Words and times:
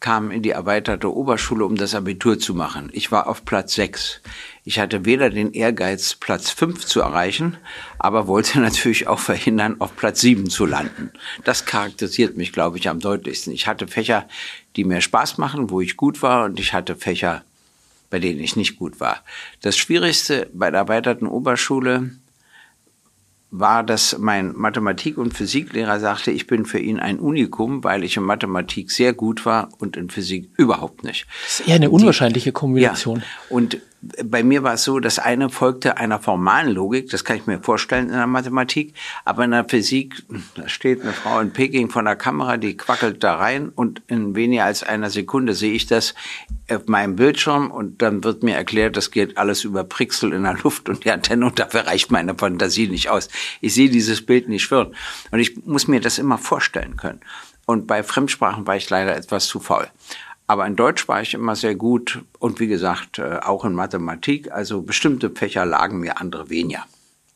kamen 0.00 0.30
in 0.30 0.42
die 0.42 0.50
erweiterte 0.50 1.14
Oberschule, 1.14 1.64
um 1.64 1.76
das 1.76 1.94
Abitur 1.94 2.38
zu 2.38 2.54
machen. 2.54 2.90
Ich 2.92 3.10
war 3.10 3.26
auf 3.26 3.44
Platz 3.44 3.74
sechs. 3.74 4.20
Ich 4.66 4.78
hatte 4.78 5.04
weder 5.04 5.28
den 5.28 5.52
Ehrgeiz, 5.52 6.14
Platz 6.14 6.50
fünf 6.50 6.86
zu 6.86 7.00
erreichen, 7.00 7.58
aber 7.98 8.26
wollte 8.26 8.60
natürlich 8.60 9.06
auch 9.06 9.18
verhindern, 9.18 9.76
auf 9.78 9.94
Platz 9.94 10.20
sieben 10.20 10.48
zu 10.48 10.64
landen. 10.64 11.10
Das 11.44 11.66
charakterisiert 11.66 12.36
mich, 12.36 12.52
glaube 12.52 12.78
ich, 12.78 12.88
am 12.88 12.98
deutlichsten. 12.98 13.52
Ich 13.52 13.66
hatte 13.66 13.86
Fächer, 13.86 14.26
die 14.76 14.84
mir 14.84 15.02
Spaß 15.02 15.36
machen, 15.36 15.68
wo 15.68 15.82
ich 15.82 15.98
gut 15.98 16.22
war, 16.22 16.46
und 16.46 16.58
ich 16.58 16.72
hatte 16.72 16.96
Fächer, 16.96 17.44
bei 18.08 18.18
denen 18.18 18.40
ich 18.40 18.56
nicht 18.56 18.78
gut 18.78 19.00
war. 19.00 19.22
Das 19.60 19.76
Schwierigste 19.76 20.48
bei 20.54 20.70
der 20.70 20.80
erweiterten 20.80 21.26
Oberschule 21.26 22.10
war, 23.50 23.84
dass 23.84 24.18
mein 24.18 24.52
Mathematik- 24.56 25.16
und 25.16 25.32
Physiklehrer 25.32 26.00
sagte, 26.00 26.32
ich 26.32 26.48
bin 26.48 26.66
für 26.66 26.80
ihn 26.80 26.98
ein 26.98 27.20
Unikum, 27.20 27.84
weil 27.84 28.02
ich 28.02 28.16
in 28.16 28.24
Mathematik 28.24 28.90
sehr 28.90 29.12
gut 29.12 29.46
war 29.46 29.68
und 29.78 29.96
in 29.96 30.10
Physik 30.10 30.50
überhaupt 30.56 31.04
nicht. 31.04 31.26
Das 31.44 31.60
ist 31.60 31.68
eher 31.68 31.76
eine 31.76 31.90
unwahrscheinliche 31.90 32.50
Kombination. 32.50 33.20
Ja, 33.20 33.24
und 33.50 33.78
bei 34.24 34.42
mir 34.42 34.62
war 34.62 34.74
es 34.74 34.84
so, 34.84 35.00
das 35.00 35.18
eine 35.18 35.50
folgte 35.50 35.96
einer 35.96 36.18
formalen 36.18 36.72
Logik, 36.72 37.10
das 37.10 37.24
kann 37.24 37.36
ich 37.36 37.46
mir 37.46 37.60
vorstellen 37.60 38.08
in 38.08 38.14
der 38.14 38.26
Mathematik, 38.26 38.94
aber 39.24 39.44
in 39.44 39.52
der 39.52 39.64
Physik, 39.64 40.22
da 40.54 40.68
steht 40.68 41.02
eine 41.02 41.12
Frau 41.12 41.40
in 41.40 41.52
Peking 41.52 41.90
von 41.90 42.04
der 42.04 42.16
Kamera, 42.16 42.56
die 42.56 42.76
quackelt 42.76 43.22
da 43.22 43.36
rein 43.36 43.68
und 43.68 44.02
in 44.06 44.34
weniger 44.34 44.64
als 44.64 44.82
einer 44.82 45.10
Sekunde 45.10 45.54
sehe 45.54 45.72
ich 45.72 45.86
das 45.86 46.14
auf 46.70 46.86
meinem 46.86 47.16
Bildschirm 47.16 47.70
und 47.70 48.02
dann 48.02 48.24
wird 48.24 48.42
mir 48.42 48.56
erklärt, 48.56 48.96
das 48.96 49.10
geht 49.10 49.38
alles 49.38 49.64
über 49.64 49.84
Prixel 49.84 50.32
in 50.32 50.44
der 50.44 50.56
Luft 50.62 50.88
und 50.88 51.04
die 51.04 51.10
Antenne 51.10 51.46
und 51.46 51.58
dafür 51.58 51.86
reicht 51.86 52.10
meine 52.10 52.34
Fantasie 52.34 52.88
nicht 52.88 53.10
aus. 53.10 53.28
Ich 53.60 53.74
sehe 53.74 53.90
dieses 53.90 54.24
Bild 54.24 54.48
nicht 54.48 54.62
schwirren 54.62 54.94
und 55.30 55.40
ich 55.40 55.64
muss 55.66 55.88
mir 55.88 56.00
das 56.00 56.18
immer 56.18 56.38
vorstellen 56.38 56.96
können. 56.96 57.20
Und 57.66 57.86
bei 57.86 58.02
Fremdsprachen 58.02 58.66
war 58.66 58.76
ich 58.76 58.90
leider 58.90 59.16
etwas 59.16 59.46
zu 59.46 59.58
faul. 59.58 59.88
Aber 60.46 60.66
in 60.66 60.76
Deutsch 60.76 61.08
war 61.08 61.22
ich 61.22 61.34
immer 61.34 61.56
sehr 61.56 61.74
gut 61.74 62.22
und 62.38 62.60
wie 62.60 62.66
gesagt, 62.66 63.18
äh, 63.18 63.38
auch 63.42 63.64
in 63.64 63.72
Mathematik. 63.72 64.52
Also 64.52 64.82
bestimmte 64.82 65.30
Fächer 65.30 65.64
lagen 65.64 66.00
mir, 66.00 66.20
andere 66.20 66.50
weniger. 66.50 66.84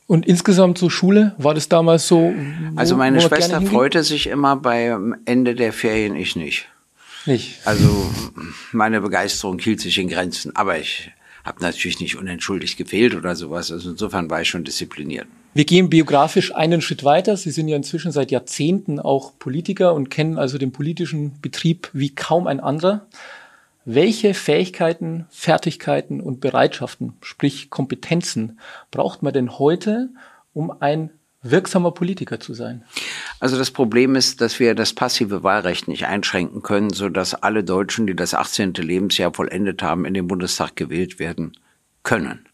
Und 0.05 0.27
insgesamt 0.27 0.77
zur 0.77 0.89
Schule, 0.89 1.35
war 1.37 1.53
das 1.53 1.69
damals 1.69 2.07
so? 2.07 2.33
Wo, 2.35 2.79
also 2.79 2.95
meine 2.95 3.21
Schwester 3.21 3.61
freute 3.61 4.03
sich 4.03 4.27
immer 4.27 4.55
beim 4.55 5.15
Ende 5.25 5.53
der 5.53 5.71
Ferien, 5.71 6.15
ich 6.15 6.35
nicht. 6.35 6.67
Nicht? 7.25 7.59
Also 7.65 8.09
meine 8.71 9.01
Begeisterung 9.01 9.59
hielt 9.59 9.79
sich 9.81 9.99
in 9.99 10.07
Grenzen, 10.07 10.55
aber 10.55 10.79
ich 10.79 11.11
habe 11.49 11.61
natürlich 11.61 11.99
nicht 11.99 12.15
unentschuldigt 12.15 12.77
gefehlt 12.77 13.15
oder 13.15 13.35
sowas. 13.35 13.71
Also 13.71 13.89
insofern 13.89 14.29
war 14.29 14.41
ich 14.41 14.47
schon 14.47 14.63
diszipliniert. 14.63 15.27
Wir 15.53 15.65
gehen 15.65 15.89
biografisch 15.89 16.55
einen 16.55 16.79
Schritt 16.79 17.03
weiter. 17.03 17.35
Sie 17.35 17.51
sind 17.51 17.67
ja 17.67 17.75
inzwischen 17.75 18.11
seit 18.11 18.31
Jahrzehnten 18.31 18.99
auch 18.99 19.37
Politiker 19.37 19.93
und 19.93 20.09
kennen 20.09 20.37
also 20.37 20.57
den 20.57 20.71
politischen 20.71 21.41
Betrieb 21.41 21.89
wie 21.91 22.13
kaum 22.13 22.47
ein 22.47 22.59
anderer. 22.59 23.07
Welche 23.83 24.35
Fähigkeiten, 24.35 25.25
Fertigkeiten 25.31 26.21
und 26.21 26.39
Bereitschaften, 26.39 27.13
sprich 27.21 27.71
Kompetenzen, 27.71 28.59
braucht 28.91 29.23
man 29.23 29.33
denn 29.33 29.57
heute, 29.57 30.09
um 30.53 30.71
ein 30.79 31.09
wirksamer 31.41 31.91
Politiker 31.91 32.39
zu 32.39 32.53
sein? 32.53 32.83
Also 33.39 33.57
das 33.57 33.71
Problem 33.71 34.15
ist, 34.15 34.41
dass 34.41 34.59
wir 34.59 34.75
das 34.75 34.93
passive 34.93 35.43
Wahlrecht 35.43 35.87
nicht 35.87 36.05
einschränken 36.05 36.61
können, 36.61 36.91
so 36.91 37.09
dass 37.09 37.33
alle 37.33 37.63
Deutschen, 37.63 38.07
die 38.07 38.15
das 38.15 38.33
18. 38.33 38.73
Lebensjahr 38.73 39.33
vollendet 39.33 39.81
haben, 39.81 40.05
in 40.05 40.13
den 40.13 40.27
Bundestag 40.27 40.75
gewählt 40.75 41.19
werden 41.19 41.53
können. 42.03 42.45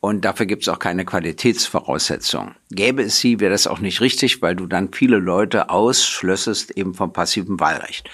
Und 0.00 0.24
dafür 0.24 0.46
gibt 0.46 0.62
es 0.62 0.68
auch 0.68 0.78
keine 0.78 1.04
Qualitätsvoraussetzung. 1.04 2.54
Gäbe 2.70 3.02
es 3.02 3.18
sie, 3.18 3.40
wäre 3.40 3.50
das 3.50 3.66
auch 3.66 3.80
nicht 3.80 4.00
richtig, 4.00 4.40
weil 4.40 4.54
du 4.54 4.66
dann 4.66 4.92
viele 4.92 5.16
Leute 5.16 5.68
ausschlössest 5.70 6.70
eben 6.72 6.94
vom 6.94 7.12
passiven 7.12 7.58
Wahlrecht. 7.58 8.08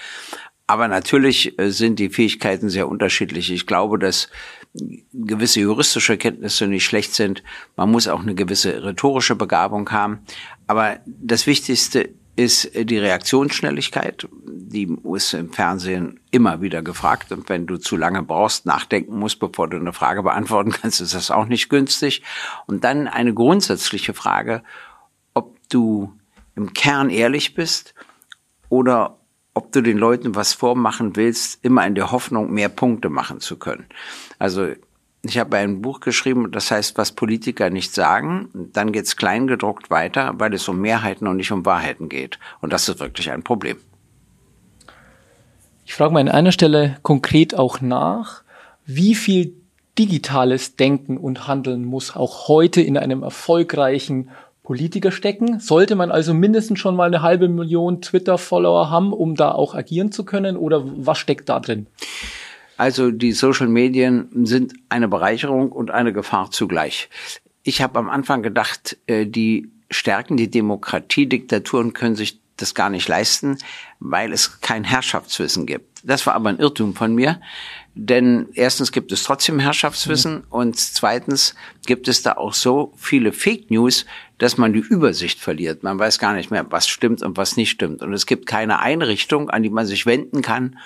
Aber 0.67 0.87
natürlich 0.87 1.59
äh, 1.59 1.71
sind 1.71 1.99
die 1.99 2.09
Fähigkeiten 2.09 2.69
sehr 2.69 2.87
unterschiedlich. 2.87 3.51
Ich 3.51 3.67
glaube, 3.67 3.99
dass 3.99 4.29
gewisse 5.13 5.59
juristische 5.59 6.17
Kenntnisse 6.17 6.67
nicht 6.67 6.85
schlecht 6.85 7.13
sind. 7.13 7.43
Man 7.75 7.91
muss 7.91 8.07
auch 8.07 8.21
eine 8.21 8.33
gewisse 8.35 8.83
rhetorische 8.83 9.35
Begabung 9.35 9.91
haben. 9.91 10.19
Aber 10.67 10.99
das 11.05 11.45
Wichtigste 11.45 12.09
ist 12.35 12.71
die 12.73 12.97
Reaktionsschnelligkeit. 12.97 14.27
Die 14.47 14.87
muss 14.87 15.33
im 15.33 15.51
Fernsehen 15.51 16.19
immer 16.31 16.61
wieder 16.61 16.81
gefragt. 16.81 17.31
Und 17.31 17.47
wenn 17.49 17.67
du 17.67 17.77
zu 17.77 17.95
lange 17.95 18.23
brauchst, 18.23 18.65
nachdenken 18.65 19.19
musst, 19.19 19.39
bevor 19.39 19.69
du 19.69 19.77
eine 19.77 19.93
Frage 19.93 20.23
beantworten 20.23 20.71
kannst, 20.81 21.01
ist 21.01 21.13
das 21.13 21.29
auch 21.29 21.45
nicht 21.45 21.69
günstig. 21.69 22.23
Und 22.65 22.83
dann 22.83 23.07
eine 23.07 23.33
grundsätzliche 23.33 24.13
Frage, 24.13 24.63
ob 25.35 25.57
du 25.69 26.13
im 26.55 26.73
Kern 26.73 27.09
ehrlich 27.09 27.53
bist 27.53 27.93
oder 28.69 29.19
ob 29.53 29.71
du 29.71 29.81
den 29.81 29.97
Leuten 29.97 30.35
was 30.35 30.53
vormachen 30.53 31.15
willst, 31.15 31.63
immer 31.63 31.85
in 31.85 31.95
der 31.95 32.11
Hoffnung, 32.11 32.51
mehr 32.51 32.69
Punkte 32.69 33.09
machen 33.09 33.39
zu 33.39 33.57
können. 33.57 33.85
Also 34.39 34.69
ich 35.25 35.37
habe 35.37 35.55
ein 35.57 35.81
Buch 35.81 36.01
geschrieben, 36.01 36.51
das 36.51 36.69
heißt, 36.69 36.97
was 36.97 37.13
Politiker 37.13 37.69
nicht 37.69 37.93
sagen. 37.93 38.49
Dann 38.73 38.91
geht's 38.91 39.15
kleingedruckt 39.15 39.89
weiter, 39.89 40.33
weil 40.37 40.53
es 40.53 40.67
um 40.67 40.81
Mehrheiten 40.81 41.27
und 41.27 41.37
nicht 41.37 41.51
um 41.51 41.65
Wahrheiten 41.65 42.09
geht. 42.09 42.39
Und 42.59 42.73
das 42.73 42.89
ist 42.89 42.99
wirklich 42.99 43.31
ein 43.31 43.43
Problem. 43.43 43.77
Ich 45.85 45.93
frage 45.93 46.13
mal 46.13 46.19
an 46.19 46.29
einer 46.29 46.51
Stelle 46.51 46.97
konkret 47.03 47.55
auch 47.55 47.79
nach, 47.79 48.43
wie 48.85 49.15
viel 49.15 49.53
digitales 49.97 50.75
Denken 50.75 51.17
und 51.17 51.47
Handeln 51.47 51.85
muss 51.85 52.15
auch 52.15 52.47
heute 52.47 52.81
in 52.81 52.97
einem 52.97 53.23
erfolgreichen 53.23 54.29
Politiker 54.63 55.11
stecken? 55.11 55.59
Sollte 55.59 55.95
man 55.95 56.09
also 56.09 56.33
mindestens 56.33 56.79
schon 56.79 56.95
mal 56.95 57.07
eine 57.07 57.21
halbe 57.21 57.49
Million 57.49 58.01
Twitter-Follower 58.01 58.89
haben, 58.89 59.13
um 59.13 59.35
da 59.35 59.51
auch 59.51 59.75
agieren 59.75 60.11
zu 60.11 60.23
können? 60.23 60.57
Oder 60.57 60.83
was 60.85 61.17
steckt 61.17 61.49
da 61.49 61.59
drin? 61.59 61.87
Also 62.77 63.11
die 63.11 63.33
Social 63.33 63.67
Medien 63.67 64.29
sind 64.45 64.73
eine 64.89 65.07
Bereicherung 65.07 65.71
und 65.71 65.91
eine 65.91 66.13
Gefahr 66.13 66.49
zugleich. 66.51 67.09
Ich 67.61 67.81
habe 67.81 67.99
am 67.99 68.09
Anfang 68.09 68.41
gedacht, 68.41 68.97
äh, 69.05 69.25
die 69.25 69.71
stärken 69.91 70.37
die 70.37 70.49
Demokratie, 70.49 71.27
Diktaturen 71.27 71.93
können 71.93 72.15
sich 72.15 72.39
das 72.57 72.73
gar 72.73 72.89
nicht 72.89 73.07
leisten, 73.07 73.57
weil 73.99 74.31
es 74.31 74.61
kein 74.61 74.83
Herrschaftswissen 74.83 75.65
gibt. 75.65 76.01
Das 76.03 76.25
war 76.25 76.35
aber 76.35 76.49
ein 76.49 76.59
Irrtum 76.59 76.95
von 76.95 77.13
mir. 77.15 77.39
Denn 77.95 78.47
erstens 78.53 78.91
gibt 78.91 79.11
es 79.11 79.23
trotzdem 79.23 79.59
Herrschaftswissen 79.59 80.35
mhm. 80.35 80.43
und 80.49 80.79
zweitens 80.79 81.55
gibt 81.85 82.07
es 82.07 82.23
da 82.23 82.33
auch 82.33 82.53
so 82.53 82.93
viele 82.97 83.33
Fake 83.33 83.69
News, 83.69 84.05
dass 84.39 84.57
man 84.57 84.73
die 84.73 84.79
Übersicht 84.79 85.39
verliert. 85.39 85.83
Man 85.83 85.99
weiß 85.99 86.17
gar 86.17 86.33
nicht 86.33 86.49
mehr, 86.49 86.65
was 86.71 86.87
stimmt 86.87 87.21
und 87.21 87.37
was 87.37 87.55
nicht 87.55 87.69
stimmt. 87.69 88.01
Und 88.01 88.11
es 88.13 88.25
gibt 88.25 88.47
keine 88.47 88.79
Einrichtung, 88.79 89.49
an 89.49 89.61
die 89.61 89.69
man 89.69 89.85
sich 89.85 90.07
wenden 90.07 90.41
kann, 90.41 90.79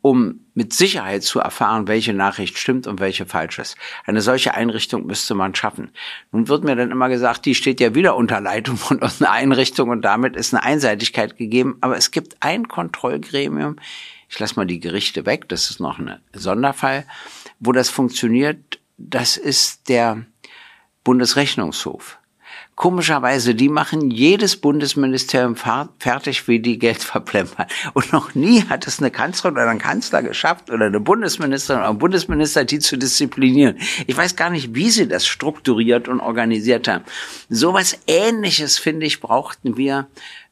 um 0.00 0.40
mit 0.54 0.72
Sicherheit 0.72 1.22
zu 1.22 1.38
erfahren, 1.38 1.86
welche 1.86 2.14
Nachricht 2.14 2.56
stimmt 2.56 2.86
und 2.86 2.98
welche 2.98 3.26
falsch 3.26 3.58
ist. 3.58 3.76
Eine 4.06 4.22
solche 4.22 4.54
Einrichtung 4.54 5.06
müsste 5.06 5.34
man 5.34 5.54
schaffen. 5.54 5.90
Nun 6.32 6.48
wird 6.48 6.64
mir 6.64 6.76
dann 6.76 6.90
immer 6.90 7.10
gesagt, 7.10 7.44
die 7.44 7.54
steht 7.54 7.78
ja 7.78 7.94
wieder 7.94 8.16
unter 8.16 8.40
Leitung 8.40 8.76
von 8.76 9.02
einer 9.02 9.30
Einrichtung 9.30 9.90
und 9.90 10.02
damit 10.02 10.34
ist 10.34 10.54
eine 10.54 10.62
Einseitigkeit 10.62 11.36
gegeben. 11.36 11.76
Aber 11.82 11.96
es 11.96 12.10
gibt 12.10 12.36
ein 12.40 12.68
Kontrollgremium, 12.68 13.76
ich 14.28 14.38
lasse 14.38 14.56
mal 14.56 14.66
die 14.66 14.80
Gerichte 14.80 15.26
weg, 15.26 15.48
das 15.48 15.70
ist 15.70 15.80
noch 15.80 15.98
ein 15.98 16.18
Sonderfall, 16.32 17.04
wo 17.60 17.72
das 17.72 17.88
funktioniert, 17.88 18.78
das 18.98 19.36
ist 19.36 19.88
der 19.88 20.24
Bundesrechnungshof. 21.04 22.18
Komischerweise, 22.78 23.56
die 23.56 23.68
machen 23.68 24.08
jedes 24.08 24.56
Bundesministerium 24.56 25.56
fertig, 25.56 26.46
wie 26.46 26.60
die 26.60 26.78
Geld 26.78 27.02
verplempern. 27.02 27.66
Und 27.92 28.12
noch 28.12 28.36
nie 28.36 28.62
hat 28.68 28.86
es 28.86 29.00
eine 29.00 29.10
Kanzlerin 29.10 29.56
oder 29.56 29.68
ein 29.68 29.80
Kanzler 29.80 30.22
geschafft 30.22 30.70
oder 30.70 30.86
eine 30.86 31.00
Bundesministerin 31.00 31.80
oder 31.80 31.90
ein 31.90 31.98
Bundesminister, 31.98 32.64
die 32.64 32.78
zu 32.78 32.96
disziplinieren. 32.96 33.78
Ich 34.06 34.16
weiß 34.16 34.36
gar 34.36 34.50
nicht, 34.50 34.76
wie 34.76 34.90
sie 34.90 35.08
das 35.08 35.26
strukturiert 35.26 36.06
und 36.06 36.20
organisiert 36.20 36.86
haben. 36.86 37.02
Sowas 37.48 37.98
Ähnliches, 38.06 38.78
finde 38.78 39.06
ich, 39.06 39.20
brauchten 39.20 39.76
wir 39.76 40.06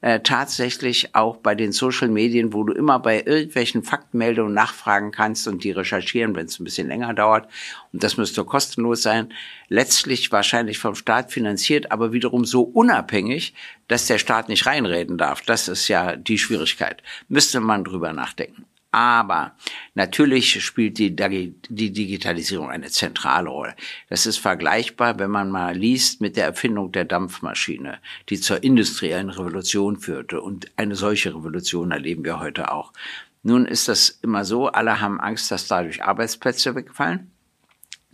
äh, 0.06 0.20
tatsächlich 0.20 1.16
auch 1.16 1.38
bei 1.38 1.56
den 1.56 1.72
Social 1.72 2.06
Medien, 2.06 2.52
wo 2.52 2.62
du 2.62 2.72
immer 2.72 3.00
bei 3.00 3.24
irgendwelchen 3.26 3.82
Faktenmeldungen 3.82 4.54
nachfragen 4.54 5.10
kannst 5.10 5.48
und 5.48 5.64
die 5.64 5.72
recherchieren, 5.72 6.36
wenn 6.36 6.46
es 6.46 6.60
ein 6.60 6.64
bisschen 6.64 6.86
länger 6.86 7.12
dauert. 7.12 7.48
Und 7.92 8.04
das 8.04 8.16
müsste 8.16 8.44
kostenlos 8.44 9.02
sein. 9.02 9.34
Letztlich 9.68 10.30
wahrscheinlich 10.30 10.78
vom 10.78 10.94
Staat 10.94 11.32
finanziert, 11.32 11.90
aber 11.90 12.12
wiederum 12.12 12.44
so 12.44 12.62
unabhängig, 12.62 13.52
dass 13.88 14.06
der 14.06 14.18
Staat 14.18 14.48
nicht 14.48 14.66
reinreden 14.66 15.18
darf. 15.18 15.40
Das 15.40 15.66
ist 15.66 15.88
ja 15.88 16.14
die 16.14 16.38
Schwierigkeit. 16.38 17.02
Müsste 17.28 17.58
man 17.58 17.82
drüber 17.82 18.12
nachdenken. 18.12 18.64
Aber 18.96 19.52
natürlich 19.94 20.64
spielt 20.64 20.96
die, 20.96 21.14
die, 21.14 21.92
Digitalisierung 21.92 22.70
eine 22.70 22.88
zentrale 22.88 23.50
Rolle. 23.50 23.74
Das 24.08 24.24
ist 24.24 24.38
vergleichbar, 24.38 25.18
wenn 25.18 25.30
man 25.30 25.50
mal 25.50 25.76
liest 25.76 26.22
mit 26.22 26.38
der 26.38 26.46
Erfindung 26.46 26.92
der 26.92 27.04
Dampfmaschine, 27.04 27.98
die 28.30 28.40
zur 28.40 28.62
industriellen 28.62 29.28
Revolution 29.28 29.98
führte. 29.98 30.40
Und 30.40 30.70
eine 30.76 30.96
solche 30.96 31.34
Revolution 31.34 31.90
erleben 31.90 32.24
wir 32.24 32.40
heute 32.40 32.72
auch. 32.72 32.94
Nun 33.42 33.66
ist 33.66 33.88
das 33.88 34.08
immer 34.22 34.46
so, 34.46 34.68
alle 34.68 34.98
haben 34.98 35.20
Angst, 35.20 35.50
dass 35.50 35.68
dadurch 35.68 36.02
Arbeitsplätze 36.02 36.74
wegfallen. 36.74 37.30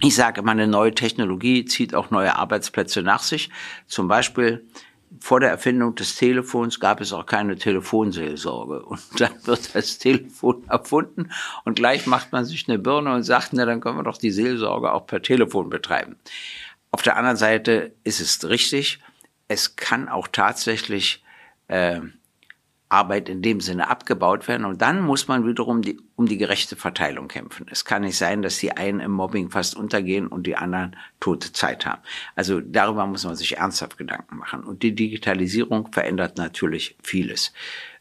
Ich 0.00 0.16
sage 0.16 0.40
immer, 0.40 0.50
eine 0.50 0.66
neue 0.66 0.96
Technologie 0.96 1.64
zieht 1.64 1.94
auch 1.94 2.10
neue 2.10 2.34
Arbeitsplätze 2.34 3.02
nach 3.02 3.22
sich. 3.22 3.50
Zum 3.86 4.08
Beispiel 4.08 4.66
vor 5.20 5.40
der 5.40 5.50
Erfindung 5.50 5.94
des 5.94 6.16
Telefons 6.16 6.80
gab 6.80 7.00
es 7.00 7.12
auch 7.12 7.26
keine 7.26 7.56
Telefonseelsorge. 7.56 8.82
Und 8.84 9.00
dann 9.18 9.32
wird 9.44 9.74
das 9.74 9.98
Telefon 9.98 10.64
erfunden 10.68 11.30
und 11.64 11.76
gleich 11.76 12.06
macht 12.06 12.32
man 12.32 12.44
sich 12.44 12.68
eine 12.68 12.78
Birne 12.78 13.14
und 13.14 13.22
sagt, 13.22 13.52
na, 13.52 13.64
dann 13.64 13.80
können 13.80 13.98
wir 13.98 14.04
doch 14.04 14.18
die 14.18 14.30
Seelsorge 14.30 14.92
auch 14.92 15.06
per 15.06 15.22
Telefon 15.22 15.70
betreiben. 15.70 16.16
Auf 16.90 17.02
der 17.02 17.16
anderen 17.16 17.36
Seite 17.36 17.94
ist 18.04 18.20
es 18.20 18.48
richtig, 18.48 19.00
es 19.48 19.76
kann 19.76 20.08
auch 20.08 20.28
tatsächlich 20.28 21.22
äh, 21.68 22.00
Arbeit 22.92 23.28
in 23.28 23.40
dem 23.40 23.60
Sinne 23.60 23.88
abgebaut 23.88 24.46
werden. 24.48 24.66
Und 24.66 24.82
dann 24.82 25.00
muss 25.00 25.26
man 25.26 25.46
wiederum 25.46 25.80
die, 25.80 25.98
um 26.14 26.26
die 26.26 26.36
gerechte 26.36 26.76
Verteilung 26.76 27.28
kämpfen. 27.28 27.66
Es 27.70 27.84
kann 27.84 28.02
nicht 28.02 28.18
sein, 28.18 28.42
dass 28.42 28.58
die 28.58 28.72
einen 28.72 29.00
im 29.00 29.12
Mobbing 29.12 29.50
fast 29.50 29.74
untergehen 29.74 30.26
und 30.26 30.46
die 30.46 30.56
anderen 30.56 30.96
tote 31.18 31.52
Zeit 31.52 31.86
haben. 31.86 32.02
Also 32.36 32.60
darüber 32.60 33.06
muss 33.06 33.24
man 33.24 33.34
sich 33.34 33.56
ernsthaft 33.56 33.96
Gedanken 33.96 34.36
machen. 34.36 34.62
Und 34.62 34.82
die 34.82 34.94
Digitalisierung 34.94 35.90
verändert 35.90 36.36
natürlich 36.36 36.96
vieles. 37.02 37.52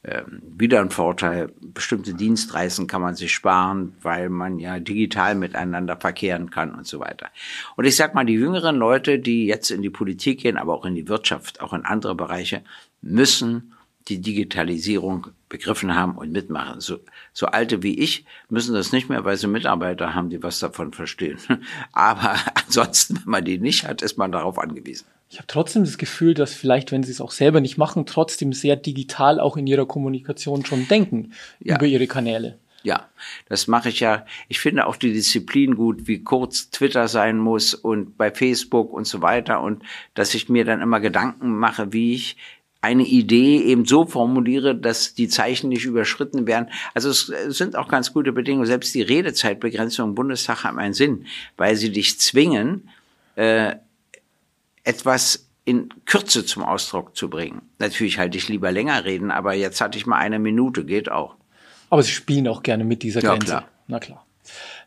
Ähm, 0.03 0.41
wieder 0.57 0.81
ein 0.81 0.89
Vorteil, 0.89 1.53
bestimmte 1.61 2.15
Dienstreisen 2.15 2.87
kann 2.87 3.01
man 3.01 3.15
sich 3.15 3.31
sparen, 3.31 3.95
weil 4.01 4.29
man 4.29 4.57
ja 4.57 4.79
digital 4.79 5.35
miteinander 5.35 5.95
verkehren 5.95 6.49
kann 6.49 6.73
und 6.73 6.87
so 6.87 6.99
weiter. 6.99 7.29
Und 7.75 7.85
ich 7.85 7.95
sag 7.95 8.15
mal, 8.15 8.25
die 8.25 8.33
jüngeren 8.33 8.77
Leute, 8.77 9.19
die 9.19 9.45
jetzt 9.45 9.69
in 9.69 9.83
die 9.83 9.91
Politik 9.91 10.39
gehen, 10.39 10.57
aber 10.57 10.73
auch 10.73 10.85
in 10.85 10.95
die 10.95 11.07
Wirtschaft, 11.07 11.61
auch 11.61 11.71
in 11.73 11.85
andere 11.85 12.15
Bereiche, 12.15 12.63
müssen 13.01 13.73
die 14.07 14.19
Digitalisierung 14.19 15.27
begriffen 15.49 15.95
haben 15.95 16.17
und 16.17 16.31
mitmachen. 16.31 16.79
So, 16.79 16.99
so 17.33 17.47
alte 17.47 17.83
wie 17.83 17.99
ich 17.99 18.25
müssen 18.49 18.73
das 18.73 18.91
nicht 18.91 19.09
mehr, 19.09 19.25
weil 19.25 19.37
sie 19.37 19.47
Mitarbeiter 19.47 20.15
haben, 20.15 20.29
die 20.29 20.41
was 20.41 20.59
davon 20.59 20.93
verstehen. 20.93 21.37
Aber 21.91 22.35
ansonsten, 22.55 23.17
wenn 23.17 23.31
man 23.31 23.45
die 23.45 23.57
nicht 23.57 23.87
hat, 23.87 24.01
ist 24.01 24.17
man 24.17 24.31
darauf 24.31 24.57
angewiesen. 24.57 25.05
Ich 25.29 25.37
habe 25.37 25.47
trotzdem 25.47 25.85
das 25.85 25.97
Gefühl, 25.97 26.33
dass 26.33 26.53
vielleicht, 26.53 26.91
wenn 26.91 27.03
sie 27.03 27.11
es 27.11 27.21
auch 27.21 27.31
selber 27.31 27.61
nicht 27.61 27.77
machen, 27.77 28.05
trotzdem 28.05 28.51
sehr 28.51 28.75
digital 28.75 29.39
auch 29.39 29.55
in 29.55 29.65
ihrer 29.65 29.85
Kommunikation 29.85 30.65
schon 30.65 30.87
denken 30.87 31.31
ja. 31.59 31.75
über 31.75 31.85
ihre 31.85 32.07
Kanäle. 32.07 32.57
Ja, 32.83 33.09
das 33.47 33.67
mache 33.67 33.89
ich 33.89 33.99
ja. 33.99 34.25
Ich 34.47 34.59
finde 34.59 34.87
auch 34.87 34.95
die 34.95 35.13
Disziplin 35.13 35.75
gut, 35.75 36.07
wie 36.07 36.23
kurz 36.23 36.71
Twitter 36.71 37.07
sein 37.07 37.37
muss 37.37 37.73
und 37.73 38.17
bei 38.17 38.31
Facebook 38.31 38.91
und 38.91 39.05
so 39.05 39.21
weiter 39.21 39.61
und 39.61 39.83
dass 40.15 40.33
ich 40.33 40.49
mir 40.49 40.65
dann 40.65 40.81
immer 40.81 40.99
Gedanken 40.99 41.57
mache, 41.57 41.93
wie 41.93 42.15
ich 42.15 42.37
eine 42.81 43.03
Idee 43.03 43.59
eben 43.59 43.85
so 43.85 44.05
formuliere, 44.05 44.75
dass 44.75 45.13
die 45.13 45.27
Zeichen 45.27 45.69
nicht 45.69 45.85
überschritten 45.85 46.47
werden. 46.47 46.69
Also 46.95 47.09
es 47.11 47.27
sind 47.55 47.75
auch 47.75 47.87
ganz 47.87 48.11
gute 48.11 48.31
Bedingungen. 48.31 48.65
Selbst 48.65 48.95
die 48.95 49.03
Redezeitbegrenzung 49.03 50.09
im 50.09 50.15
Bundestag 50.15 50.63
haben 50.63 50.79
einen 50.79 50.95
Sinn, 50.95 51.25
weil 51.57 51.75
sie 51.75 51.91
dich 51.91 52.19
zwingen, 52.19 52.89
äh, 53.35 53.75
etwas 54.83 55.47
in 55.63 55.89
Kürze 56.05 56.43
zum 56.43 56.63
Ausdruck 56.63 57.15
zu 57.15 57.29
bringen. 57.29 57.61
Natürlich 57.77 58.17
halte 58.17 58.37
ich 58.37 58.49
lieber 58.49 58.71
länger 58.71 59.05
reden, 59.05 59.29
aber 59.29 59.53
jetzt 59.53 59.79
hatte 59.79 59.99
ich 59.99 60.07
mal 60.07 60.17
eine 60.17 60.39
Minute, 60.39 60.83
geht 60.83 61.11
auch. 61.11 61.35
Aber 61.91 62.01
Sie 62.01 62.11
spielen 62.11 62.47
auch 62.47 62.63
gerne 62.63 62.83
mit 62.83 63.03
dieser 63.03 63.21
Grenze. 63.21 63.47
Ja, 63.47 63.59
klar. 63.59 63.69
Na 63.87 63.99
klar. 63.99 64.25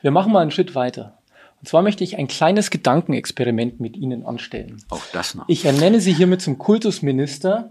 Wir 0.01 0.11
machen 0.11 0.33
mal 0.33 0.41
einen 0.41 0.51
Schritt 0.51 0.75
weiter. 0.75 1.19
Und 1.61 1.69
zwar 1.69 1.83
möchte 1.83 2.03
ich 2.03 2.19
ein 2.19 2.27
kleines 2.27 2.71
Gedankenexperiment 2.71 3.79
mit 3.79 3.97
Ihnen 3.97 4.27
anstellen. 4.27 4.83
Auch 4.91 5.05
das 5.13 5.35
noch. 5.35 5.49
Ich 5.49 5.65
ernenne 5.65 6.01
Sie 6.01 6.13
hiermit 6.13 6.43
zum 6.43 6.59
Kultusminister 6.59 7.71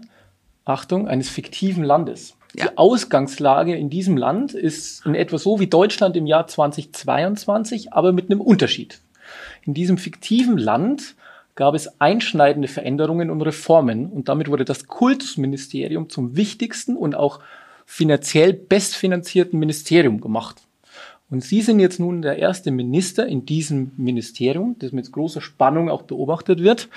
Achtung, 0.64 1.08
eines 1.08 1.28
fiktiven 1.28 1.84
Landes. 1.84 2.36
Ja. 2.54 2.68
Die 2.68 2.78
Ausgangslage 2.78 3.74
in 3.74 3.90
diesem 3.90 4.16
Land 4.16 4.54
ist 4.54 5.04
in 5.04 5.14
etwa 5.14 5.38
so 5.38 5.60
wie 5.60 5.66
Deutschland 5.66 6.16
im 6.16 6.26
Jahr 6.26 6.46
2022, 6.46 7.92
aber 7.92 8.12
mit 8.12 8.30
einem 8.30 8.40
Unterschied. 8.40 9.00
In 9.62 9.74
diesem 9.74 9.98
fiktiven 9.98 10.56
Land 10.56 11.16
gab 11.54 11.74
es 11.74 12.00
einschneidende 12.00 12.68
Veränderungen 12.68 13.30
und 13.30 13.42
Reformen 13.42 14.06
und 14.06 14.28
damit 14.28 14.48
wurde 14.48 14.64
das 14.64 14.86
Kultusministerium 14.86 16.10
zum 16.10 16.36
wichtigsten 16.36 16.96
und 16.96 17.14
auch 17.14 17.40
finanziell 17.86 18.52
bestfinanzierten 18.52 19.58
Ministerium 19.58 20.20
gemacht. 20.20 20.62
Und 21.30 21.42
Sie 21.42 21.62
sind 21.62 21.80
jetzt 21.80 22.00
nun 22.00 22.22
der 22.22 22.38
erste 22.38 22.70
Minister 22.70 23.26
in 23.26 23.46
diesem 23.46 23.92
Ministerium, 23.96 24.76
das 24.78 24.92
mit 24.92 25.10
großer 25.10 25.40
Spannung 25.40 25.90
auch 25.90 26.02
beobachtet 26.02 26.62
wird. 26.62 26.88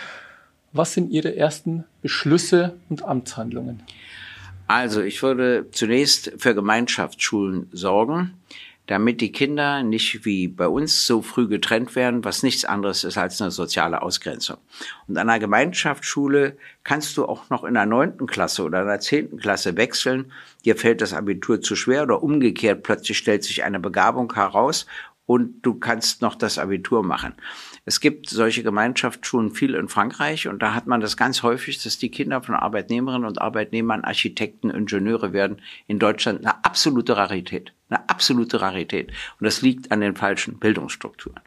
Was 0.73 0.93
sind 0.93 1.11
Ihre 1.11 1.35
ersten 1.35 1.85
Beschlüsse 2.01 2.77
und 2.89 3.03
Amtshandlungen? 3.03 3.83
Also 4.67 5.01
ich 5.01 5.23
würde 5.23 5.67
zunächst 5.71 6.33
für 6.37 6.53
Gemeinschaftsschulen 6.53 7.69
sorgen, 7.71 8.33
damit 8.87 9.19
die 9.21 9.31
Kinder 9.31 9.83
nicht 9.83 10.25
wie 10.25 10.47
bei 10.47 10.67
uns 10.67 11.05
so 11.05 11.21
früh 11.21 11.47
getrennt 11.47 11.95
werden, 11.95 12.23
was 12.23 12.43
nichts 12.43 12.65
anderes 12.65 13.03
ist 13.03 13.17
als 13.17 13.41
eine 13.41 13.51
soziale 13.51 14.01
Ausgrenzung. 14.01 14.57
Und 15.07 15.17
an 15.17 15.29
einer 15.29 15.39
Gemeinschaftsschule 15.39 16.57
kannst 16.83 17.15
du 17.17 17.25
auch 17.25 17.49
noch 17.49 17.63
in 17.63 17.75
der 17.75 17.85
neunten 17.85 18.27
Klasse 18.27 18.63
oder 18.63 18.81
in 18.81 18.87
der 18.87 18.99
zehnten 19.01 19.37
Klasse 19.37 19.77
wechseln. 19.77 20.31
Dir 20.65 20.75
fällt 20.75 21.01
das 21.01 21.13
Abitur 21.13 21.61
zu 21.61 21.75
schwer 21.75 22.03
oder 22.03 22.23
umgekehrt 22.23 22.83
plötzlich 22.83 23.17
stellt 23.17 23.43
sich 23.43 23.63
eine 23.63 23.79
Begabung 23.79 24.33
heraus 24.33 24.85
und 25.25 25.61
du 25.61 25.75
kannst 25.75 26.21
noch 26.21 26.35
das 26.35 26.57
Abitur 26.57 27.03
machen. 27.03 27.35
Es 27.87 28.01
gibt 28.01 28.29
solche 28.29 28.63
Gemeinschaftsschulen 28.63 29.51
viel 29.51 29.73
in 29.73 29.87
Frankreich 29.87 30.49
und 30.49 30.61
da 30.61 30.73
hat 30.73 30.87
man 30.87 30.99
das 30.99 31.15
ganz 31.15 31.41
häufig, 31.41 31.81
dass 31.81 31.97
die 31.97 32.11
Kinder 32.11 32.41
von 32.41 32.53
Arbeitnehmerinnen 32.53 33.25
und 33.25 33.41
Arbeitnehmern 33.41 34.03
Architekten, 34.03 34.69
Ingenieure 34.69 35.31
werden. 35.31 35.61
In 35.87 35.97
Deutschland 35.97 36.41
eine 36.41 36.65
absolute 36.65 37.15
Rarität. 37.15 37.71
Eine 37.89 38.09
absolute 38.09 38.59
Rarität. 38.59 39.13
Und 39.39 39.45
das 39.45 39.61
liegt 39.61 39.89
an 39.93 40.01
den 40.01 40.17
falschen 40.17 40.59
Bildungsstrukturen. 40.59 41.39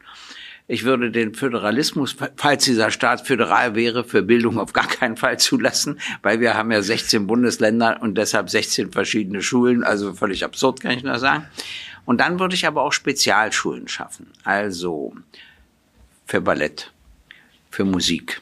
Ich 0.67 0.83
würde 0.83 1.11
den 1.11 1.35
Föderalismus, 1.35 2.15
falls 2.37 2.63
dieser 2.63 2.89
Staat 2.89 3.27
föderal 3.27 3.75
wäre, 3.75 4.03
für 4.03 4.23
Bildung 4.23 4.57
auf 4.57 4.73
gar 4.73 4.87
keinen 4.87 5.17
Fall 5.17 5.37
zulassen, 5.37 5.99
weil 6.23 6.39
wir 6.39 6.55
haben 6.55 6.71
ja 6.71 6.81
16 6.81 7.27
Bundesländer 7.27 8.01
und 8.01 8.17
deshalb 8.17 8.49
16 8.49 8.91
verschiedene 8.91 9.43
Schulen, 9.43 9.83
also 9.83 10.15
völlig 10.15 10.43
absurd, 10.43 10.81
kann 10.81 10.97
ich 10.97 11.03
nur 11.03 11.19
sagen. 11.19 11.45
Und 12.05 12.19
dann 12.19 12.39
würde 12.39 12.55
ich 12.55 12.65
aber 12.65 12.81
auch 12.81 12.93
Spezialschulen 12.93 13.87
schaffen. 13.87 14.31
Also 14.43 15.13
für 16.31 16.39
Ballett, 16.39 16.93
für 17.71 17.83
Musik, 17.83 18.41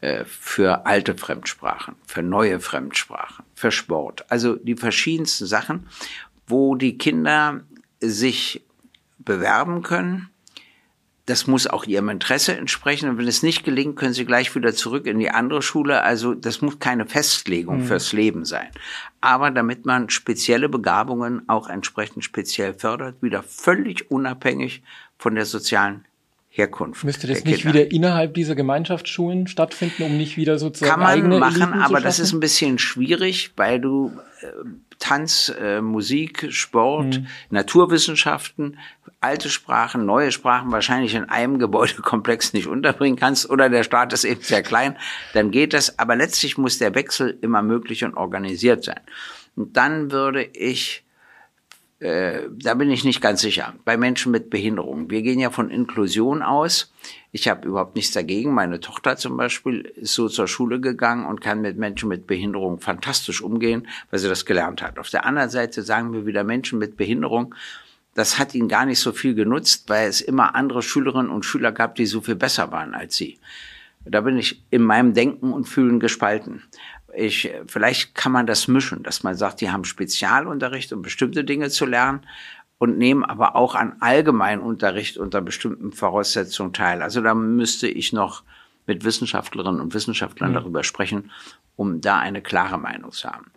äh, 0.00 0.24
für 0.24 0.86
alte 0.86 1.14
Fremdsprachen, 1.14 1.96
für 2.06 2.22
neue 2.22 2.60
Fremdsprachen, 2.60 3.44
für 3.54 3.70
Sport. 3.70 4.24
Also 4.30 4.56
die 4.56 4.74
verschiedensten 4.74 5.44
Sachen, 5.44 5.86
wo 6.46 6.76
die 6.76 6.96
Kinder 6.96 7.60
sich 8.00 8.62
bewerben 9.18 9.82
können. 9.82 10.30
Das 11.26 11.46
muss 11.46 11.66
auch 11.66 11.84
ihrem 11.84 12.08
Interesse 12.08 12.56
entsprechen. 12.56 13.10
Und 13.10 13.18
wenn 13.18 13.28
es 13.28 13.42
nicht 13.42 13.64
gelingt, 13.64 13.96
können 13.96 14.14
sie 14.14 14.24
gleich 14.24 14.54
wieder 14.54 14.72
zurück 14.72 15.06
in 15.06 15.18
die 15.18 15.30
andere 15.30 15.60
Schule. 15.60 16.00
Also 16.04 16.32
das 16.32 16.62
muss 16.62 16.78
keine 16.78 17.04
Festlegung 17.04 17.80
mhm. 17.80 17.84
fürs 17.84 18.14
Leben 18.14 18.46
sein. 18.46 18.68
Aber 19.20 19.50
damit 19.50 19.84
man 19.84 20.08
spezielle 20.08 20.70
Begabungen 20.70 21.46
auch 21.50 21.68
entsprechend 21.68 22.24
speziell 22.24 22.72
fördert, 22.72 23.20
wieder 23.20 23.42
völlig 23.42 24.10
unabhängig 24.10 24.82
von 25.18 25.34
der 25.34 25.44
sozialen 25.44 26.06
Herkunft. 26.56 27.02
Müsste 27.02 27.26
das 27.26 27.42
nicht 27.44 27.62
Kinder. 27.62 27.80
wieder 27.80 27.90
innerhalb 27.90 28.32
dieser 28.34 28.54
Gemeinschaftsschulen 28.54 29.48
stattfinden, 29.48 30.04
um 30.04 30.16
nicht 30.16 30.36
wieder 30.36 30.56
sozusagen 30.56 30.88
Kann 30.88 31.00
man 31.00 31.08
eigene 31.08 31.38
machen, 31.38 31.62
Eliten 31.62 31.82
aber 31.82 32.00
das 32.00 32.20
ist 32.20 32.32
ein 32.32 32.38
bisschen 32.38 32.78
schwierig, 32.78 33.50
weil 33.56 33.80
du 33.80 34.12
äh, 34.40 34.46
Tanz, 35.00 35.52
äh, 35.60 35.80
Musik, 35.80 36.46
Sport, 36.50 37.16
hm. 37.16 37.26
Naturwissenschaften, 37.50 38.78
alte 39.20 39.50
Sprachen, 39.50 40.06
neue 40.06 40.30
Sprachen 40.30 40.70
wahrscheinlich 40.70 41.16
in 41.16 41.24
einem 41.24 41.58
Gebäudekomplex 41.58 42.52
nicht 42.52 42.68
unterbringen 42.68 43.16
kannst 43.16 43.50
oder 43.50 43.68
der 43.68 43.82
Staat 43.82 44.12
ist 44.12 44.22
eben 44.22 44.42
sehr 44.42 44.62
klein, 44.62 44.96
dann 45.32 45.50
geht 45.50 45.72
das. 45.72 45.98
Aber 45.98 46.14
letztlich 46.14 46.56
muss 46.56 46.78
der 46.78 46.94
Wechsel 46.94 47.36
immer 47.42 47.62
möglich 47.62 48.04
und 48.04 48.14
organisiert 48.14 48.84
sein. 48.84 49.00
Und 49.56 49.76
dann 49.76 50.12
würde 50.12 50.44
ich 50.44 51.03
äh, 52.00 52.48
da 52.50 52.74
bin 52.74 52.90
ich 52.90 53.04
nicht 53.04 53.20
ganz 53.20 53.40
sicher. 53.40 53.74
Bei 53.84 53.96
Menschen 53.96 54.32
mit 54.32 54.50
Behinderung. 54.50 55.10
Wir 55.10 55.22
gehen 55.22 55.38
ja 55.38 55.50
von 55.50 55.70
Inklusion 55.70 56.42
aus. 56.42 56.92
Ich 57.32 57.48
habe 57.48 57.68
überhaupt 57.68 57.96
nichts 57.96 58.12
dagegen. 58.12 58.52
Meine 58.52 58.80
Tochter 58.80 59.16
zum 59.16 59.36
Beispiel 59.36 59.80
ist 59.96 60.14
so 60.14 60.28
zur 60.28 60.48
Schule 60.48 60.80
gegangen 60.80 61.26
und 61.26 61.40
kann 61.40 61.60
mit 61.60 61.78
Menschen 61.78 62.08
mit 62.08 62.26
Behinderung 62.26 62.80
fantastisch 62.80 63.42
umgehen, 63.42 63.86
weil 64.10 64.18
sie 64.18 64.28
das 64.28 64.44
gelernt 64.44 64.82
hat. 64.82 64.98
Auf 64.98 65.10
der 65.10 65.24
anderen 65.24 65.50
Seite 65.50 65.82
sagen 65.82 66.12
wir 66.12 66.26
wieder 66.26 66.44
Menschen 66.44 66.78
mit 66.78 66.96
Behinderung, 66.96 67.54
das 68.14 68.38
hat 68.38 68.54
ihnen 68.54 68.68
gar 68.68 68.86
nicht 68.86 69.00
so 69.00 69.12
viel 69.12 69.34
genutzt, 69.34 69.88
weil 69.88 70.08
es 70.08 70.20
immer 70.20 70.54
andere 70.54 70.82
Schülerinnen 70.82 71.30
und 71.30 71.44
Schüler 71.44 71.72
gab, 71.72 71.96
die 71.96 72.06
so 72.06 72.20
viel 72.20 72.36
besser 72.36 72.70
waren 72.70 72.94
als 72.94 73.16
sie. 73.16 73.38
Da 74.04 74.20
bin 74.20 74.36
ich 74.36 74.62
in 74.70 74.82
meinem 74.82 75.14
Denken 75.14 75.52
und 75.52 75.64
Fühlen 75.64 75.98
gespalten 75.98 76.62
ich, 77.16 77.52
vielleicht 77.66 78.14
kann 78.14 78.32
man 78.32 78.46
das 78.46 78.68
mischen, 78.68 79.02
dass 79.02 79.22
man 79.22 79.36
sagt, 79.36 79.60
die 79.60 79.70
haben 79.70 79.84
Spezialunterricht, 79.84 80.92
um 80.92 81.02
bestimmte 81.02 81.44
Dinge 81.44 81.70
zu 81.70 81.86
lernen 81.86 82.26
und 82.78 82.98
nehmen 82.98 83.24
aber 83.24 83.56
auch 83.56 83.74
an 83.74 83.96
Allgemeinunterricht 84.00 85.16
unter 85.16 85.40
bestimmten 85.40 85.92
Voraussetzungen 85.92 86.72
teil. 86.72 87.02
Also 87.02 87.20
da 87.20 87.34
müsste 87.34 87.88
ich 87.88 88.12
noch 88.12 88.42
mit 88.86 89.04
Wissenschaftlerinnen 89.04 89.80
und 89.80 89.94
Wissenschaftlern 89.94 90.50
mhm. 90.50 90.54
darüber 90.54 90.84
sprechen, 90.84 91.30
um 91.76 92.00
da 92.00 92.18
eine 92.18 92.42
klare 92.42 92.78
Meinung 92.78 93.12
zu 93.12 93.28
haben. 93.28 93.50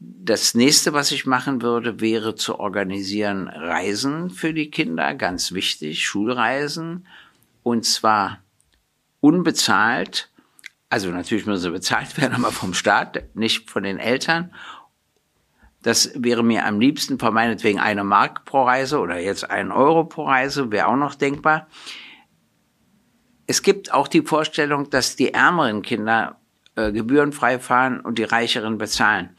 Das 0.00 0.54
nächste, 0.54 0.92
was 0.92 1.12
ich 1.12 1.24
machen 1.24 1.62
würde, 1.62 2.00
wäre 2.00 2.34
zu 2.34 2.58
organisieren 2.58 3.48
Reisen 3.48 4.30
für 4.30 4.52
die 4.52 4.70
Kinder, 4.70 5.14
ganz 5.14 5.52
wichtig, 5.52 6.04
Schulreisen, 6.04 7.06
und 7.62 7.84
zwar 7.84 8.40
unbezahlt 9.20 10.30
also 10.94 11.10
natürlich 11.10 11.44
müssen 11.44 11.60
sie 11.60 11.70
bezahlt 11.72 12.16
werden, 12.20 12.34
aber 12.34 12.52
vom 12.52 12.72
Staat, 12.72 13.24
nicht 13.34 13.68
von 13.68 13.82
den 13.82 13.98
Eltern. 13.98 14.54
Das 15.82 16.12
wäre 16.14 16.44
mir 16.44 16.64
am 16.66 16.78
liebsten 16.78 17.18
von 17.18 17.34
meinetwegen 17.34 17.80
eine 17.80 18.04
Mark 18.04 18.44
pro 18.44 18.62
Reise 18.62 19.00
oder 19.00 19.18
jetzt 19.18 19.50
ein 19.50 19.72
Euro 19.72 20.04
pro 20.04 20.22
Reise, 20.22 20.70
wäre 20.70 20.86
auch 20.86 20.94
noch 20.94 21.16
denkbar. 21.16 21.66
Es 23.48 23.62
gibt 23.62 23.92
auch 23.92 24.06
die 24.06 24.22
Vorstellung, 24.22 24.88
dass 24.88 25.16
die 25.16 25.34
ärmeren 25.34 25.82
Kinder 25.82 26.38
äh, 26.76 26.92
gebührenfrei 26.92 27.58
fahren 27.58 27.98
und 27.98 28.20
die 28.20 28.22
reicheren 28.22 28.78
bezahlen. 28.78 29.36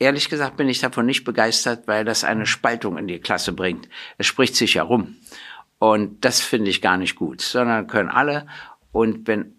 Ehrlich 0.00 0.28
gesagt 0.28 0.56
bin 0.56 0.68
ich 0.68 0.80
davon 0.80 1.06
nicht 1.06 1.22
begeistert, 1.22 1.86
weil 1.86 2.04
das 2.04 2.24
eine 2.24 2.46
Spaltung 2.46 2.98
in 2.98 3.06
die 3.06 3.20
Klasse 3.20 3.52
bringt. 3.52 3.88
Es 4.18 4.26
spricht 4.26 4.56
sich 4.56 4.74
herum. 4.74 5.18
Und 5.78 6.24
das 6.24 6.40
finde 6.40 6.70
ich 6.70 6.82
gar 6.82 6.96
nicht 6.96 7.14
gut, 7.14 7.42
sondern 7.42 7.86
können 7.86 8.08
alle. 8.08 8.48
Und 8.90 9.28
wenn 9.28 9.54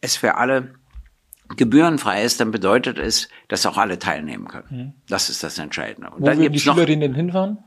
es 0.00 0.16
für 0.16 0.36
alle 0.36 0.74
gebührenfrei 1.56 2.22
ist, 2.22 2.40
dann 2.40 2.50
bedeutet 2.50 2.98
es, 2.98 3.28
dass 3.48 3.64
auch 3.66 3.78
alle 3.78 3.98
teilnehmen 3.98 4.48
können. 4.48 4.66
Mhm. 4.70 4.92
Das 5.08 5.30
ist 5.30 5.42
das 5.42 5.58
Entscheidende. 5.58 6.10
Und 6.10 6.22
Wo 6.22 6.26
dann 6.26 6.40
die 6.40 6.60
Schülerinnen 6.60 7.14
hinfahren? 7.14 7.58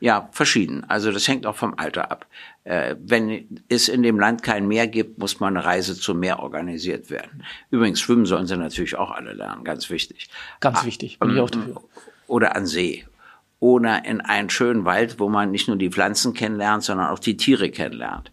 Ja, 0.00 0.28
verschieden. 0.32 0.82
Also 0.88 1.12
das 1.12 1.28
hängt 1.28 1.46
auch 1.46 1.54
vom 1.54 1.74
Alter 1.76 2.10
ab. 2.10 2.26
Äh, 2.64 2.96
wenn 2.98 3.60
es 3.68 3.88
in 3.88 4.02
dem 4.02 4.18
Land 4.18 4.42
kein 4.42 4.66
Meer 4.66 4.88
gibt, 4.88 5.18
muss 5.18 5.38
mal 5.38 5.46
eine 5.46 5.64
Reise 5.64 5.94
zum 5.94 6.18
Meer 6.18 6.40
organisiert 6.40 7.08
werden. 7.08 7.44
Übrigens, 7.70 8.00
schwimmen 8.00 8.26
sollen 8.26 8.48
sie 8.48 8.56
natürlich 8.56 8.96
auch 8.96 9.12
alle 9.12 9.32
lernen, 9.32 9.62
ganz 9.62 9.90
wichtig. 9.90 10.28
Ganz 10.58 10.80
ah, 10.80 10.86
wichtig, 10.86 11.20
bin 11.20 11.34
ich 11.34 11.40
auch 11.40 11.50
dafür. 11.50 11.82
Oder 12.26 12.56
an 12.56 12.66
See. 12.66 13.04
Oder 13.60 14.04
in 14.04 14.20
einen 14.20 14.50
schönen 14.50 14.84
Wald, 14.84 15.20
wo 15.20 15.28
man 15.28 15.52
nicht 15.52 15.68
nur 15.68 15.76
die 15.76 15.90
Pflanzen 15.90 16.34
kennenlernt, 16.34 16.82
sondern 16.82 17.06
auch 17.06 17.20
die 17.20 17.36
Tiere 17.36 17.70
kennenlernt. 17.70 18.32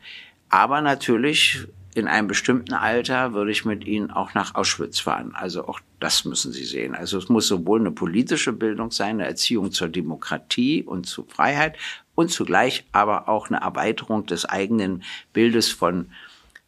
Aber 0.49 0.81
natürlich 0.81 1.67
in 1.95 2.07
einem 2.07 2.27
bestimmten 2.27 2.73
Alter 2.73 3.33
würde 3.33 3.51
ich 3.51 3.65
mit 3.65 3.85
ihnen 3.85 4.11
auch 4.11 4.33
nach 4.33 4.55
Auschwitz 4.55 4.99
fahren. 4.99 5.31
Also 5.33 5.67
auch 5.67 5.79
das 5.99 6.23
müssen 6.23 6.51
Sie 6.51 6.65
sehen. 6.65 6.95
Also 6.95 7.17
es 7.17 7.29
muss 7.29 7.47
sowohl 7.47 7.79
eine 7.79 7.91
politische 7.91 8.53
Bildung 8.53 8.91
sein, 8.91 9.15
eine 9.15 9.25
Erziehung 9.25 9.71
zur 9.71 9.89
Demokratie 9.89 10.83
und 10.83 11.07
zu 11.07 11.25
Freiheit 11.25 11.77
und 12.15 12.31
zugleich 12.31 12.85
aber 12.91 13.27
auch 13.27 13.49
eine 13.49 13.61
Erweiterung 13.61 14.25
des 14.25 14.45
eigenen 14.45 15.03
Bildes 15.33 15.69
von 15.69 16.11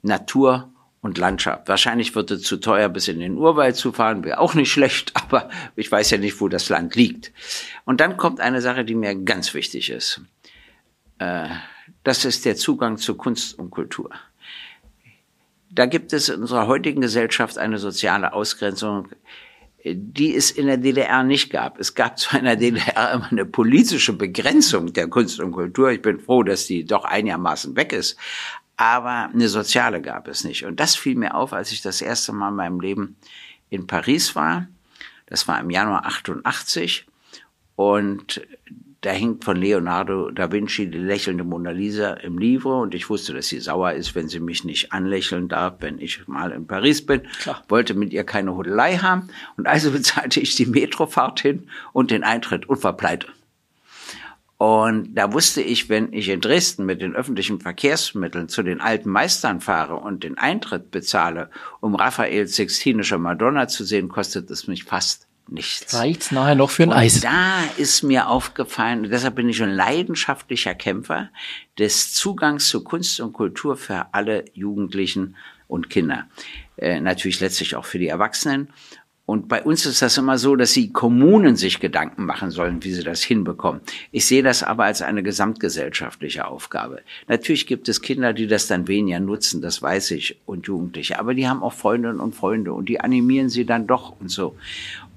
Natur 0.02 0.70
und 1.02 1.18
Landschaft. 1.18 1.68
Wahrscheinlich 1.68 2.16
wird 2.16 2.32
es 2.32 2.44
zu 2.44 2.58
teuer, 2.58 2.90
bis 2.90 3.08
in 3.08 3.20
den 3.20 3.38
Urwald 3.38 3.76
zu 3.76 3.92
fahren, 3.92 4.24
wäre 4.24 4.40
auch 4.40 4.56
nicht 4.56 4.72
schlecht, 4.72 5.12
aber 5.16 5.50
ich 5.76 5.92
weiß 5.92 6.10
ja 6.10 6.18
nicht, 6.18 6.42
wo 6.42 6.48
das 6.48 6.70
Land 6.70 6.96
liegt. 6.96 7.32
Und 7.86 8.02
dann 8.02 8.18
kommt 8.18 8.40
eine 8.40 8.62
Sache, 8.62 8.86
die 8.86 8.96
mir 8.96 9.16
ganz 9.16 9.54
wichtig 9.54 9.92
ist. 9.92 10.22
Äh, 11.20 11.48
das 12.04 12.26
ist 12.26 12.46
der 12.46 12.56
Zugang 12.56 12.98
zu 12.98 13.16
Kunst 13.16 13.58
und 13.60 13.70
Kultur 13.70 14.10
da 15.72 15.86
gibt 15.86 16.14
es 16.14 16.30
in 16.30 16.42
unserer 16.42 16.68
heutigen 16.68 17.02
Gesellschaft 17.02 17.58
eine 17.58 17.78
soziale 17.78 18.34
Ausgrenzung, 18.34 19.08
die 19.84 20.36
es 20.36 20.52
in 20.52 20.68
der 20.68 20.78
DDR 20.78 21.24
nicht 21.24 21.50
gab. 21.50 21.80
Es 21.80 21.96
gab 21.96 22.20
zwar 22.20 22.40
in 22.40 22.46
der 22.46 22.56
DDR 22.56 23.14
immer 23.14 23.32
eine 23.32 23.46
politische 23.46 24.14
Begrenzung 24.14 24.94
der 24.94 25.08
Kunst 25.08 25.40
und 25.40 25.54
Kultur. 25.54 25.92
Ich 25.92 26.02
bin 26.02 26.20
froh, 26.20 26.44
dass 26.44 26.68
die 26.68 26.86
doch 26.86 27.06
einigermaßen 27.06 27.76
weg 27.76 27.94
ist. 27.94 28.18
Aber 28.78 29.30
eine 29.34 29.48
soziale 29.48 30.02
gab 30.02 30.28
es 30.28 30.44
nicht. 30.44 30.66
Und 30.66 30.80
das 30.80 30.96
fiel 30.96 31.16
mir 31.16 31.36
auf, 31.36 31.54
als 31.54 31.72
ich 31.72 31.82
das 31.82 32.02
erste 32.02 32.34
Mal 32.34 32.50
in 32.50 32.56
meinem 32.56 32.80
Leben 32.80 33.16
in 33.70 33.88
Paris 33.88 34.36
war. 34.36 34.68
Das 35.28 35.48
war 35.48 35.60
im 35.60 35.70
Januar 35.70 36.06
88. 36.06 37.06
Und 37.76 38.42
da 39.02 39.10
hängt 39.10 39.44
von 39.44 39.58
Leonardo 39.58 40.30
da 40.30 40.52
Vinci 40.52 40.90
die 40.90 41.00
lächelnde 41.00 41.44
Mona 41.44 41.72
Lisa 41.72 42.14
im 42.14 42.38
Livre 42.38 42.80
und 42.80 42.94
ich 42.94 43.10
wusste, 43.10 43.34
dass 43.34 43.48
sie 43.48 43.60
sauer 43.60 43.94
ist, 43.94 44.14
wenn 44.14 44.30
sie 44.30 44.40
mich 44.40 44.64
nicht 44.64 44.94
anlächeln 44.94 45.48
darf, 45.48 45.78
wenn 45.80 45.98
ich 45.98 46.28
mal 46.28 46.52
in 46.52 46.68
Paris 46.68 47.04
bin. 47.04 47.24
Klar. 47.42 47.64
Wollte 47.68 47.96
mit 47.96 48.14
ihr 48.14 48.24
keine 48.24 48.56
Hudelei 48.56 48.98
haben 48.98 49.30
und 49.58 49.68
also 49.68 49.92
bezahlte 49.92 50.40
ich 50.40 50.56
die 50.56 50.68
Metrofahrt 50.68 51.40
hin 51.40 51.68
und 51.94 52.12
den 52.12 52.24
Eintritt 52.24 52.70
und 52.70 52.84
war 52.84 52.96
pleite. 52.96 53.28
Und 54.60 55.16
da 55.16 55.34
wusste 55.34 55.64
ich, 55.64 55.90
wenn 55.90 56.14
ich 56.14 56.30
in 56.30 56.40
Dresden 56.40 56.86
mit 56.86 57.02
den 57.02 57.16
öffentlichen 57.16 57.60
Verkehrsmitteln 57.60 58.48
zu 58.48 58.62
den 58.62 58.80
alten 58.80 59.10
Meistern 59.10 59.60
fahre 59.60 59.96
und 59.96 60.24
den 60.24 60.38
Eintritt 60.38 60.92
bezahle, 60.92 61.50
um 61.80 61.96
Raphaels 61.96 62.56
Sixtinische 62.56 63.18
Madonna 63.18 63.68
zu 63.68 63.84
sehen, 63.84 64.10
kostet 64.10 64.52
es 64.52 64.68
mich 64.68 64.84
fast 64.84 65.26
nichts. 65.48 65.94
Reicht's 65.94 66.32
nachher 66.32 66.56
noch 66.56 66.70
für 66.70 66.84
ein 66.84 66.90
und 66.90 66.96
Eis? 66.96 67.22
Da 67.22 67.64
ist 67.78 68.04
mir 68.04 68.28
aufgefallen, 68.28 69.10
deshalb 69.10 69.36
bin 69.36 69.50
ich 69.50 69.62
ein 69.62 69.72
leidenschaftlicher 69.72 70.76
Kämpfer 70.76 71.30
des 71.78 72.14
Zugangs 72.14 72.68
zu 72.68 72.84
Kunst 72.84 73.20
und 73.20 73.34
Kultur 73.34 73.78
für 73.78 74.14
alle 74.14 74.46
Jugendlichen 74.54 75.36
und 75.68 75.90
Kinder. 75.90 76.28
Äh, 76.78 77.00
natürlich 77.00 77.40
letztlich 77.40 77.76
auch 77.76 77.86
für 77.86 78.00
die 78.00 78.08
Erwachsenen. 78.08 78.70
Und 79.32 79.48
bei 79.48 79.64
uns 79.64 79.86
ist 79.86 80.02
das 80.02 80.18
immer 80.18 80.38
so, 80.38 80.58
dass 80.58 80.74
die 80.74 80.92
Kommunen 80.92 81.56
sich 81.56 81.80
Gedanken 81.80 82.26
machen 82.26 82.52
sollen, 82.52 82.84
wie 82.84 82.92
sie 82.92 83.04
das 83.04 83.24
hinbekommen. 83.24 83.80
Ich 84.12 84.26
sehe 84.26 84.44
das 84.44 84.62
aber 84.62 84.84
als 84.84 85.02
eine 85.02 85.24
gesamtgesellschaftliche 85.24 86.48
Aufgabe. 86.48 87.00
Natürlich 87.30 87.66
gibt 87.66 87.88
es 87.88 88.02
Kinder, 88.02 88.34
die 88.34 88.48
das 88.48 88.68
dann 88.68 88.90
weniger 88.90 89.22
nutzen, 89.22 89.62
das 89.62 89.82
weiß 89.82 90.12
ich, 90.12 90.42
und 90.46 90.68
Jugendliche. 90.68 91.18
Aber 91.18 91.34
die 91.34 91.48
haben 91.48 91.64
auch 91.64 91.72
Freundinnen 91.72 92.20
und 92.20 92.36
Freunde 92.36 92.74
und 92.74 92.90
die 92.90 93.00
animieren 93.00 93.48
sie 93.48 93.66
dann 93.66 93.88
doch 93.88 94.20
und 94.20 94.30
so. 94.30 94.58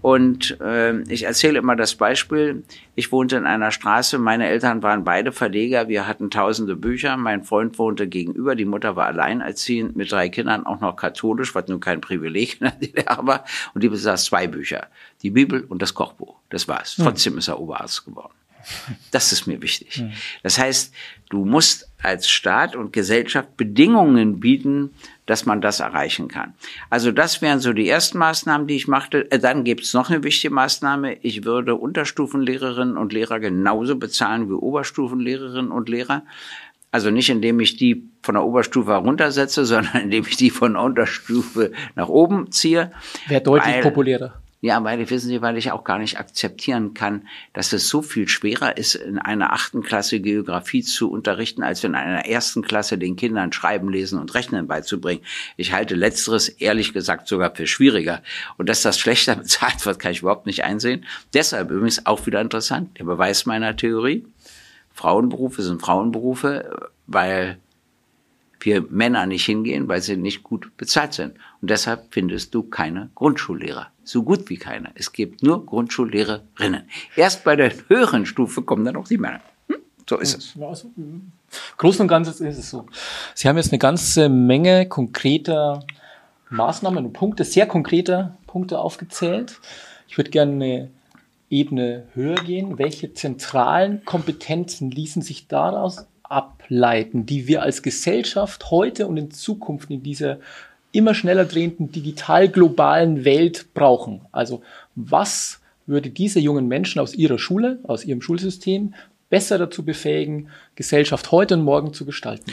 Und 0.04 0.60
äh, 0.60 1.00
ich 1.04 1.22
erzähle 1.22 1.58
immer 1.58 1.76
das 1.76 1.94
Beispiel. 1.94 2.62
Ich 2.94 3.10
wohnte 3.10 3.36
in 3.36 3.46
einer 3.46 3.70
Straße, 3.70 4.18
meine 4.18 4.46
Eltern 4.46 4.82
waren 4.82 5.02
beide 5.02 5.32
Verleger, 5.32 5.88
wir 5.88 6.06
hatten 6.06 6.30
tausende 6.30 6.76
Bücher, 6.76 7.16
mein 7.16 7.42
Freund 7.42 7.78
wohnte 7.78 8.06
gegenüber, 8.06 8.54
die 8.54 8.66
Mutter 8.66 8.96
war 8.96 9.06
alleinerziehend 9.06 9.96
mit 9.96 10.12
drei 10.12 10.28
Kindern, 10.28 10.66
auch 10.66 10.82
noch 10.82 10.96
katholisch, 10.96 11.54
was 11.54 11.68
nun 11.68 11.80
kein 11.80 12.02
Privileg 12.02 12.56
in 12.60 12.66
der 12.66 12.72
DDR 12.72 13.26
war. 13.26 13.46
Und 13.72 13.82
die 13.82 13.88
besaß 13.88 14.26
zwei 14.26 14.46
Bücher, 14.46 14.88
die 15.22 15.30
Bibel 15.30 15.62
und 15.62 15.80
das 15.80 15.94
Kochbuch. 15.94 16.36
Das 16.50 16.68
war's. 16.68 16.98
Hm. 16.98 17.06
Trotzdem 17.06 17.38
ist 17.38 17.48
er 17.48 17.58
Oberarzt 17.58 18.04
geworden. 18.04 18.34
Das 19.10 19.32
ist 19.32 19.46
mir 19.46 19.62
wichtig. 19.62 20.04
Das 20.42 20.58
heißt, 20.58 20.92
du 21.30 21.44
musst 21.44 21.90
als 22.02 22.28
Staat 22.28 22.76
und 22.76 22.92
Gesellschaft 22.92 23.56
Bedingungen 23.56 24.40
bieten, 24.40 24.90
dass 25.26 25.46
man 25.46 25.60
das 25.60 25.80
erreichen 25.80 26.28
kann. 26.28 26.54
Also 26.90 27.10
das 27.10 27.40
wären 27.40 27.60
so 27.60 27.72
die 27.72 27.88
ersten 27.88 28.18
Maßnahmen, 28.18 28.66
die 28.66 28.76
ich 28.76 28.88
machte. 28.88 29.30
Äh, 29.30 29.38
dann 29.38 29.64
gibt 29.64 29.82
es 29.82 29.94
noch 29.94 30.10
eine 30.10 30.22
wichtige 30.22 30.52
Maßnahme. 30.52 31.18
Ich 31.22 31.44
würde 31.44 31.74
Unterstufenlehrerinnen 31.76 32.96
und 32.96 33.12
Lehrer 33.12 33.40
genauso 33.40 33.96
bezahlen 33.96 34.48
wie 34.48 34.54
Oberstufenlehrerinnen 34.54 35.70
und 35.70 35.88
Lehrer. 35.88 36.22
Also 36.90 37.10
nicht, 37.10 37.30
indem 37.30 37.58
ich 37.58 37.76
die 37.76 38.08
von 38.22 38.34
der 38.34 38.44
Oberstufe 38.44 38.92
heruntersetze, 38.92 39.64
sondern 39.64 40.02
indem 40.02 40.24
ich 40.26 40.36
die 40.36 40.50
von 40.50 40.74
der 40.74 40.82
Unterstufe 40.82 41.72
nach 41.94 42.08
oben 42.08 42.52
ziehe. 42.52 42.92
Wäre 43.26 43.42
deutlich 43.42 43.80
populärer. 43.80 44.43
Ja, 44.64 44.82
weil, 44.82 45.10
wissen 45.10 45.28
Sie, 45.28 45.42
weil 45.42 45.58
ich 45.58 45.72
auch 45.72 45.84
gar 45.84 45.98
nicht 45.98 46.18
akzeptieren 46.18 46.94
kann, 46.94 47.28
dass 47.52 47.74
es 47.74 47.86
so 47.86 48.00
viel 48.00 48.28
schwerer 48.28 48.78
ist, 48.78 48.94
in 48.94 49.18
einer 49.18 49.52
achten 49.52 49.82
Klasse 49.82 50.20
Geografie 50.20 50.82
zu 50.82 51.10
unterrichten, 51.10 51.62
als 51.62 51.84
in 51.84 51.94
einer 51.94 52.24
ersten 52.24 52.62
Klasse 52.62 52.96
den 52.96 53.14
Kindern 53.14 53.52
Schreiben, 53.52 53.90
Lesen 53.90 54.18
und 54.18 54.32
Rechnen 54.32 54.66
beizubringen. 54.66 55.22
Ich 55.58 55.74
halte 55.74 55.94
Letzteres 55.94 56.48
ehrlich 56.48 56.94
gesagt 56.94 57.28
sogar 57.28 57.54
für 57.54 57.66
schwieriger. 57.66 58.22
Und 58.56 58.70
dass 58.70 58.80
das 58.80 58.98
schlechter 58.98 59.34
bezahlt 59.36 59.84
wird, 59.84 59.98
kann 59.98 60.12
ich 60.12 60.20
überhaupt 60.20 60.46
nicht 60.46 60.64
einsehen. 60.64 61.04
Deshalb 61.34 61.70
übrigens 61.70 62.06
auch 62.06 62.24
wieder 62.24 62.40
interessant, 62.40 62.98
der 62.98 63.04
Beweis 63.04 63.44
meiner 63.44 63.76
Theorie. 63.76 64.24
Frauenberufe 64.94 65.60
sind 65.60 65.82
Frauenberufe, 65.82 66.88
weil 67.06 67.58
wir 68.60 68.80
Männer 68.88 69.26
nicht 69.26 69.44
hingehen, 69.44 69.88
weil 69.88 70.00
sie 70.00 70.16
nicht 70.16 70.42
gut 70.42 70.74
bezahlt 70.78 71.12
sind. 71.12 71.34
Und 71.60 71.68
deshalb 71.68 72.14
findest 72.14 72.54
du 72.54 72.62
keine 72.62 73.10
Grundschullehrer. 73.14 73.90
So 74.04 74.22
gut 74.22 74.48
wie 74.50 74.56
keine. 74.56 74.90
Es 74.94 75.12
gibt 75.12 75.42
nur 75.42 75.64
Grundschullehrerinnen. 75.64 76.82
Erst 77.16 77.44
bei 77.44 77.56
der 77.56 77.72
höheren 77.88 78.26
Stufe 78.26 78.62
kommen 78.62 78.84
dann 78.84 78.96
auch 78.96 79.08
die 79.08 79.18
Männer. 79.18 79.40
Hm? 79.68 79.76
So 80.08 80.18
ist 80.18 80.36
es. 80.36 80.54
Also, 80.60 80.90
Großen 81.78 82.02
und 82.02 82.08
Ganzen 82.08 82.46
ist 82.46 82.58
es 82.58 82.70
so. 82.70 82.86
Sie 83.34 83.48
haben 83.48 83.56
jetzt 83.56 83.72
eine 83.72 83.78
ganze 83.78 84.28
Menge 84.28 84.86
konkreter 84.86 85.84
Maßnahmen 86.50 87.06
und 87.06 87.12
Punkte, 87.12 87.44
sehr 87.44 87.66
konkreter 87.66 88.36
Punkte 88.46 88.78
aufgezählt. 88.78 89.58
Ich 90.08 90.18
würde 90.18 90.30
gerne 90.30 90.52
eine 90.52 90.90
Ebene 91.50 92.06
höher 92.14 92.36
gehen. 92.36 92.78
Welche 92.78 93.14
zentralen 93.14 94.04
Kompetenzen 94.04 94.90
ließen 94.90 95.22
sich 95.22 95.48
daraus 95.48 96.06
ableiten, 96.22 97.26
die 97.26 97.46
wir 97.46 97.62
als 97.62 97.82
Gesellschaft 97.82 98.70
heute 98.70 99.06
und 99.06 99.16
in 99.16 99.30
Zukunft 99.30 99.90
in 99.90 100.02
dieser 100.02 100.38
immer 100.94 101.14
schneller 101.14 101.44
drehenden 101.44 101.90
digital 101.90 102.48
globalen 102.48 103.24
Welt 103.24 103.74
brauchen. 103.74 104.22
Also 104.32 104.62
was 104.94 105.60
würde 105.86 106.10
diese 106.10 106.40
jungen 106.40 106.68
Menschen 106.68 107.00
aus 107.00 107.14
ihrer 107.14 107.38
Schule, 107.38 107.80
aus 107.82 108.04
ihrem 108.04 108.22
Schulsystem 108.22 108.94
besser 109.28 109.58
dazu 109.58 109.84
befähigen, 109.84 110.48
Gesellschaft 110.76 111.32
heute 111.32 111.54
und 111.54 111.64
morgen 111.64 111.92
zu 111.92 112.04
gestalten? 112.04 112.52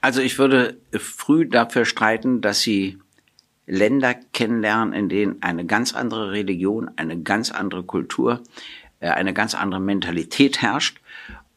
Also 0.00 0.20
ich 0.20 0.38
würde 0.38 0.76
früh 0.92 1.48
dafür 1.48 1.84
streiten, 1.84 2.40
dass 2.40 2.60
sie 2.60 2.98
Länder 3.66 4.14
kennenlernen, 4.32 4.92
in 4.94 5.08
denen 5.08 5.42
eine 5.42 5.64
ganz 5.64 5.94
andere 5.94 6.32
Religion, 6.32 6.90
eine 6.96 7.20
ganz 7.20 7.50
andere 7.50 7.84
Kultur, 7.84 8.42
äh, 9.00 9.10
eine 9.10 9.34
ganz 9.34 9.54
andere 9.54 9.80
Mentalität 9.80 10.62
herrscht. 10.62 11.00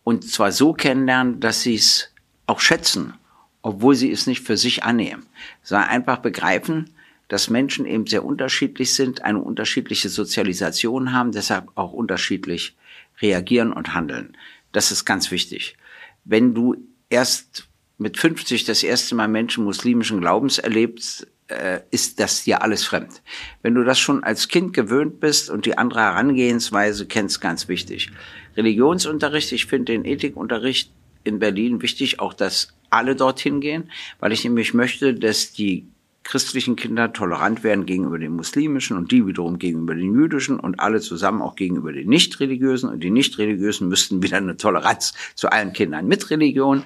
Und 0.04 0.30
zwar 0.30 0.52
so 0.52 0.74
kennenlernen, 0.74 1.40
dass 1.40 1.62
sie 1.62 1.76
es 1.76 2.14
auch 2.48 2.60
schätzen 2.60 3.14
obwohl 3.62 3.96
sie 3.96 4.12
es 4.12 4.28
nicht 4.28 4.42
für 4.42 4.58
sich 4.58 4.84
annehmen, 4.84 5.26
sondern 5.64 5.90
einfach 5.90 6.18
begreifen, 6.18 6.92
dass 7.28 7.50
Menschen 7.50 7.86
eben 7.86 8.08
sehr 8.08 8.26
unterschiedlich 8.26 8.94
sind, 8.94 9.24
eine 9.24 9.40
unterschiedliche 9.40 10.10
Sozialisation 10.10 11.14
haben, 11.14 11.32
deshalb 11.32 11.70
auch 11.76 11.94
unterschiedlich 11.94 12.76
reagieren 13.22 13.72
und 13.72 13.94
handeln. 13.94 14.36
Das 14.72 14.92
ist 14.92 15.06
ganz 15.06 15.32
wichtig. 15.32 15.78
Wenn 16.26 16.54
du 16.54 16.76
erst 17.10 17.68
mit 17.98 18.18
50 18.18 18.66
das 18.66 18.84
erste 18.84 19.16
Mal 19.16 19.28
Menschen 19.28 19.64
muslimischen 19.64 20.20
Glaubens 20.20 20.58
erlebst, 20.58 21.28
äh, 21.48 21.82
ist 21.92 22.20
das 22.20 22.44
dir 22.44 22.64
alles 22.64 22.84
fremd. 22.84 23.22
Wenn 23.62 23.76
du 23.76 23.84
das 23.84 24.00
schon 24.00 24.24
als 24.24 24.48
Kind 24.48 24.74
gewöhnt 24.74 25.20
bist 25.20 25.50
und 25.50 25.66
die 25.66 25.78
andere 25.78 26.02
Herangehensweise 26.02 27.06
kennst, 27.06 27.42
ganz 27.42 27.68
wichtig. 27.68 28.10
Religionsunterricht, 28.58 29.52
ich 29.52 29.68
finde 29.68 29.94
den 29.94 30.06
Ethikunterricht 30.06 30.92
in 31.24 31.40
Berlin 31.40 31.82
wichtig, 31.82 32.20
auch 32.20 32.34
dass 32.34 32.74
alle 32.92 33.16
dorthin 33.16 33.62
gehen, 33.62 33.90
weil 34.20 34.32
ich 34.32 34.44
nämlich 34.44 34.74
möchte, 34.74 35.16
dass 35.16 35.52
die 35.54 35.88
christlichen 36.24 36.76
Kinder 36.76 37.14
tolerant 37.14 37.64
werden 37.64 37.86
gegenüber 37.86 38.20
den 38.20 38.34
muslimischen 38.34 38.96
und 38.96 39.12
die 39.12 39.26
wiederum 39.26 39.58
gegenüber 39.58 39.96
den 39.96 40.14
jüdischen 40.14 40.60
und 40.60 40.80
alle 40.80 41.02
zusammen 41.02 41.42
auch 41.42 41.56
gegenüber 41.56 41.92
den 41.92 42.10
nicht-religiösen 42.10 42.90
und 42.90 43.04
die 43.04 43.10
nicht-religiösen 43.10 43.88
müssten 43.88 44.22
wieder 44.22 44.38
eine 44.38 44.56
Toleranz 44.56 45.14
zu 45.34 45.52
allen 45.52 45.74
Kindern 45.74 46.08
mit 46.08 46.30
Religion 46.30 46.84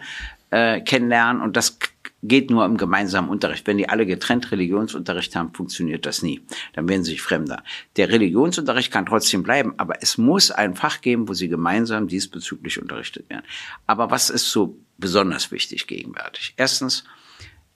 äh, 0.52 0.80
kennenlernen 0.82 1.42
und 1.42 1.58
das 1.58 1.78
geht 2.24 2.50
nur 2.50 2.66
im 2.66 2.78
gemeinsamen 2.78 3.30
Unterricht. 3.30 3.68
Wenn 3.68 3.78
die 3.78 3.90
alle 3.90 4.06
getrennt 4.06 4.52
Religionsunterricht 4.52 5.36
haben, 5.36 5.54
funktioniert 5.54 6.06
das 6.06 6.24
nie. 6.24 6.42
Dann 6.74 6.90
werden 6.90 7.04
sie 7.04 7.12
sich 7.12 7.22
fremder. 7.22 7.64
Der 7.98 8.10
Religionsunterricht 8.10 8.92
kann 8.92 9.06
trotzdem 9.06 9.44
bleiben, 9.44 9.74
aber 9.78 10.02
es 10.02 10.18
muss 10.18 10.50
ein 10.50 10.76
Fach 10.76 11.02
geben, 11.02 11.28
wo 11.28 11.34
sie 11.34 11.50
gemeinsam 11.50 12.08
diesbezüglich 12.08 12.82
unterrichtet 12.82 13.30
werden. 13.30 13.44
Aber 13.86 14.10
was 14.10 14.30
ist 14.30 14.50
so 14.50 14.78
besonders 14.98 15.52
wichtig 15.52 15.88
gegenwärtig? 15.88 16.54
Erstens 16.58 17.04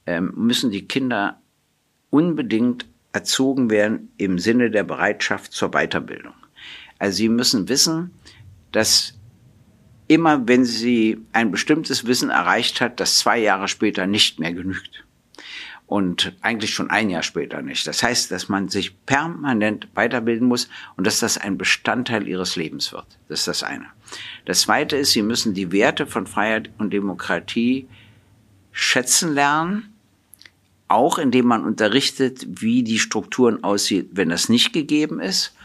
ähm, 0.06 0.34
müssen 0.36 0.72
die 0.72 0.88
Kinder 0.88 1.42
unbedingt 2.10 2.86
erzogen 3.12 3.70
werden 3.70 4.12
im 4.18 4.40
Sinne 4.40 4.72
der 4.72 4.84
Bereitschaft 4.84 5.52
zur 5.52 5.72
Weiterbildung. 5.72 6.34
Also 7.00 7.18
sie 7.18 7.30
müssen 7.30 7.70
wissen, 7.70 8.12
dass 8.72 9.14
immer 10.08 10.48
wenn 10.48 10.66
sie 10.66 11.24
ein 11.34 11.52
bestimmtes 11.52 12.06
Wissen 12.06 12.30
erreicht 12.30 12.82
hat, 12.82 13.00
das 13.00 13.20
zwei 13.20 13.38
Jahre 13.40 13.68
später 13.68 14.08
nicht 14.08 14.40
mehr 14.40 14.54
genügt. 14.54 15.06
Und 15.90 16.34
eigentlich 16.42 16.76
schon 16.76 16.92
ein 16.92 17.10
Jahr 17.10 17.24
später 17.24 17.64
nicht. 17.64 17.88
Das 17.88 18.04
heißt, 18.04 18.30
dass 18.30 18.48
man 18.48 18.70
sich 18.70 19.04
permanent 19.08 19.88
weiterbilden 19.96 20.48
muss 20.48 20.70
und 20.96 21.08
dass 21.08 21.20
das 21.20 21.40
ein 21.40 21.58
Bestandteil 21.58 22.28
ihres 22.28 22.56
Lebens 22.56 22.94
wird. 22.94 23.08
Das 23.28 23.40
ist 23.40 23.48
das 23.48 23.64
eine. 23.64 23.88
Das 24.46 24.62
zweite 24.62 24.98
ist, 24.98 25.14
sie 25.14 25.24
müssen 25.24 25.56
die 25.56 25.72
Werte 25.72 26.06
von 26.06 26.28
Freiheit 26.28 26.70
und 26.78 26.94
Demokratie 26.94 27.88
schätzen 28.72 29.34
lernen, 29.34 29.92
auch 30.88 31.18
indem 31.18 31.48
man 31.48 31.66
unterrichtet, 31.66 32.46
wie 32.48 32.84
die 32.84 33.00
Strukturen 33.00 33.64
aussieht, 33.64 34.10
wenn 34.12 34.30
das 34.30 34.48
nicht 34.48 34.74
gegeben 34.74 35.20
ist 35.20 35.56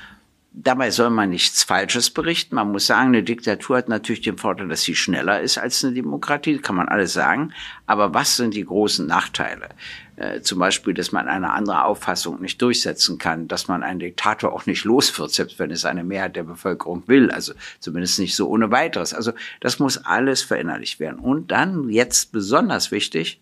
Dabei 0.56 0.92
soll 0.92 1.10
man 1.10 1.30
nichts 1.30 1.64
Falsches 1.64 2.10
berichten. 2.10 2.54
Man 2.54 2.70
muss 2.70 2.86
sagen, 2.86 3.08
eine 3.08 3.24
Diktatur 3.24 3.76
hat 3.76 3.88
natürlich 3.88 4.22
den 4.22 4.38
Vorteil, 4.38 4.68
dass 4.68 4.82
sie 4.82 4.94
schneller 4.94 5.40
ist 5.40 5.58
als 5.58 5.84
eine 5.84 5.94
Demokratie, 5.94 6.58
kann 6.58 6.76
man 6.76 6.88
alles 6.88 7.12
sagen. 7.12 7.52
Aber 7.86 8.14
was 8.14 8.36
sind 8.36 8.54
die 8.54 8.64
großen 8.64 9.04
Nachteile? 9.04 9.70
Äh, 10.16 10.42
zum 10.42 10.60
Beispiel, 10.60 10.94
dass 10.94 11.10
man 11.10 11.28
eine 11.28 11.52
andere 11.52 11.84
Auffassung 11.84 12.40
nicht 12.40 12.62
durchsetzen 12.62 13.18
kann, 13.18 13.48
dass 13.48 13.66
man 13.66 13.82
einen 13.82 13.98
Diktator 13.98 14.52
auch 14.52 14.66
nicht 14.66 14.84
los 14.84 15.18
wird, 15.18 15.32
selbst 15.32 15.58
wenn 15.58 15.70
es 15.70 15.84
eine 15.84 16.04
Mehrheit 16.04 16.36
der 16.36 16.44
Bevölkerung 16.44 17.02
will. 17.06 17.30
Also 17.30 17.52
zumindest 17.80 18.18
nicht 18.20 18.36
so 18.36 18.48
ohne 18.48 18.70
weiteres. 18.70 19.12
Also 19.12 19.32
das 19.60 19.78
muss 19.78 19.98
alles 19.98 20.42
verinnerlicht 20.42 21.00
werden. 21.00 21.18
Und 21.18 21.50
dann 21.50 21.88
jetzt 21.88 22.30
besonders 22.30 22.92
wichtig, 22.92 23.40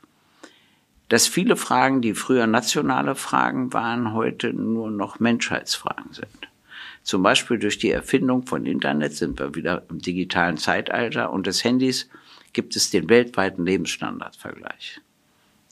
dass 1.09 1.27
viele 1.27 1.57
Fragen, 1.57 2.01
die 2.01 2.15
früher 2.15 2.47
nationale 2.47 3.15
Fragen 3.17 3.75
waren, 3.75 4.15
heute 4.15 4.55
nur 4.55 4.91
noch 4.91 5.21
Menschheitsfragen 5.21 6.15
sind. 6.15 6.49
Zum 7.03 7.23
Beispiel 7.23 7.59
durch 7.59 7.79
die 7.79 7.91
Erfindung 7.91 8.47
von 8.47 8.65
Internet 8.65 9.15
sind 9.15 9.39
wir 9.39 9.55
wieder 9.55 9.83
im 9.91 9.99
digitalen 9.99 10.57
Zeitalter 10.57 11.31
und 11.31 11.47
des 11.47 11.65
Handys 11.65 12.09
gibt 12.55 12.77
es 12.77 12.91
den 12.91 13.11
weltweiten 13.11 13.67
Lebensstandardvergleich. 13.67 15.01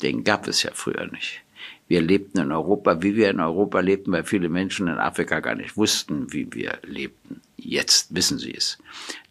Den 0.02 0.24
gab 0.24 0.48
es 0.48 0.62
ja 0.62 0.70
früher 0.74 1.06
nicht. 1.06 1.42
Wir 1.88 2.00
lebten 2.00 2.38
in 2.38 2.52
Europa, 2.52 3.02
wie 3.02 3.16
wir 3.16 3.30
in 3.30 3.40
Europa 3.40 3.80
lebten, 3.80 4.12
weil 4.12 4.24
viele 4.24 4.48
Menschen 4.48 4.86
in 4.86 4.98
Afrika 4.98 5.40
gar 5.40 5.56
nicht 5.56 5.76
wussten, 5.76 6.32
wie 6.32 6.46
wir 6.52 6.78
lebten. 6.84 7.40
Jetzt 7.56 8.14
wissen 8.14 8.38
sie 8.38 8.54
es. 8.54 8.78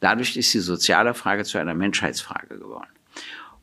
Dadurch 0.02 0.36
ist 0.36 0.54
die 0.54 0.60
soziale 0.60 1.14
Frage 1.14 1.46
zu 1.46 1.58
einer 1.58 1.74
Menschheitsfrage 1.74 2.58
geworden. 2.58 2.90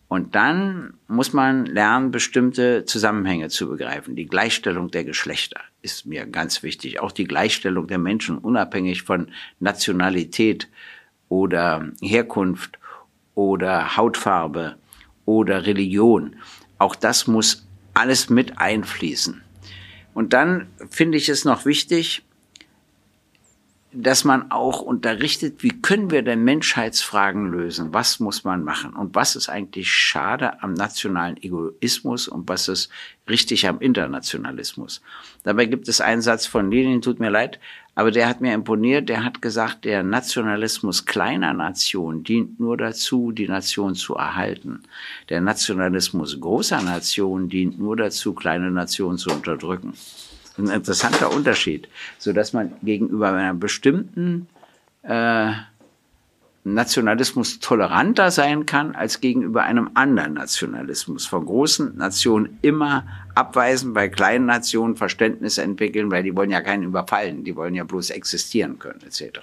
Und 0.09 0.35
dann 0.35 0.95
muss 1.09 1.33
man 1.33 1.67
lernen, 1.67 2.13
bestimmte 2.13 2.85
Zusammenhänge 2.85 3.49
zu 3.49 3.69
begreifen. 3.69 4.15
Die 4.15 4.27
Gleichstellung 4.27 4.91
der 4.91 5.05
Geschlechter 5.05 5.61
ist 5.83 6.07
mir 6.07 6.27
ganz 6.27 6.63
wichtig. 6.63 7.01
Auch 7.01 7.13
die 7.13 7.25
Gleichstellung 7.25 7.89
der 7.89 7.99
Menschen, 7.99 8.39
unabhängig 8.39 9.03
von 9.03 9.29
Nationalität 9.59 10.69
oder 11.29 11.89
Herkunft 12.01 12.79
oder 13.35 13.97
Hautfarbe 13.97 14.77
oder 15.25 15.67
Religion. 15.67 16.37
Auch 16.79 16.95
das 16.95 17.27
muss 17.27 17.67
alles 17.95 18.29
mit 18.29 18.59
einfließen. 18.59 19.43
Und 20.15 20.33
dann 20.33 20.69
finde 20.91 21.19
ich 21.19 21.29
es 21.29 21.45
noch 21.45 21.65
wichtig, 21.65 22.23
dass 23.99 24.25
man 24.25 24.51
auch 24.51 24.83
unterrichtet, 24.83 25.63
wie 25.63 25.81
können 25.81 26.11
wir 26.11 26.23
denn 26.23 26.45
Menschheitsfragen 26.45 27.51
lösen? 27.51 27.95
Was 27.95 28.21
muss 28.21 28.45
man 28.45 28.63
machen? 28.63 28.93
Und 28.93 29.15
was 29.15 29.37
ist 29.37 29.49
eigentlich 29.49 29.91
schade 29.91 30.63
am 30.63 30.75
nationalen 30.75 31.37
Egoismus 31.43 32.29
und 32.29 32.47
was 32.47 32.69
ist 32.69 32.91
richtig 33.27 33.67
am 33.67 33.81
Internationalismus? 33.81 35.01
Dabei 35.45 35.65
gibt 35.65 35.89
es 35.89 36.03
einen 36.03 36.21
Satz 36.21 36.47
von 36.47 36.71
Lenin, 36.71 37.01
tut 37.01 37.21
mir 37.21 37.31
leid, 37.31 37.59
aber 37.95 38.11
der 38.11 38.29
hat 38.29 38.43
mir 38.43 38.53
imponiert. 38.53 39.09
Der 39.09 39.25
hat 39.25 39.41
gesagt, 39.41 39.87
der 39.87 40.03
Nationalismus 40.03 41.07
kleiner 41.07 41.55
Nationen 41.55 42.23
dient 42.23 42.61
nur 42.61 42.77
dazu, 42.77 43.33
die 43.33 43.49
Nation 43.49 43.95
zu 43.95 44.15
erhalten. 44.15 44.83
Der 45.31 45.41
Nationalismus 45.41 46.39
großer 46.39 46.83
Nationen 46.83 47.49
dient 47.49 47.79
nur 47.79 47.97
dazu, 47.97 48.35
kleine 48.35 48.71
Nationen 48.71 49.17
zu 49.17 49.31
unterdrücken 49.31 49.95
ein 50.59 50.69
interessanter 50.69 51.33
Unterschied, 51.33 51.89
so 52.19 52.33
dass 52.33 52.53
man 52.53 52.73
gegenüber 52.83 53.33
einer 53.33 53.55
bestimmten 53.55 54.49
äh, 55.03 55.53
Nationalismus 56.67 57.61
toleranter 57.61 58.33
sein 58.33 58.67
kann 58.67 58.97
als 58.97 59.21
gegenüber 59.21 59.63
einem 59.63 59.91
anderen 59.95 60.35
Nationalismus. 60.35 61.25
Von 61.25 61.47
großen 61.47 61.97
Nationen 61.97 62.59
immer 62.61 63.07
abweisen, 63.37 63.95
bei 63.95 64.09
kleinen 64.09 64.47
Nationen 64.47 64.97
Verständnis 64.97 65.59
entwickeln, 65.59 66.11
weil 66.11 66.25
die 66.25 66.35
wollen 66.35 66.51
ja 66.51 66.61
keinen 66.61 66.83
überfallen, 66.83 67.45
die 67.45 67.55
wollen 67.55 67.77
ja 67.77 67.85
bloß 67.85 68.11
existieren 68.11 68.81
können, 68.81 69.01
etc. 69.07 69.41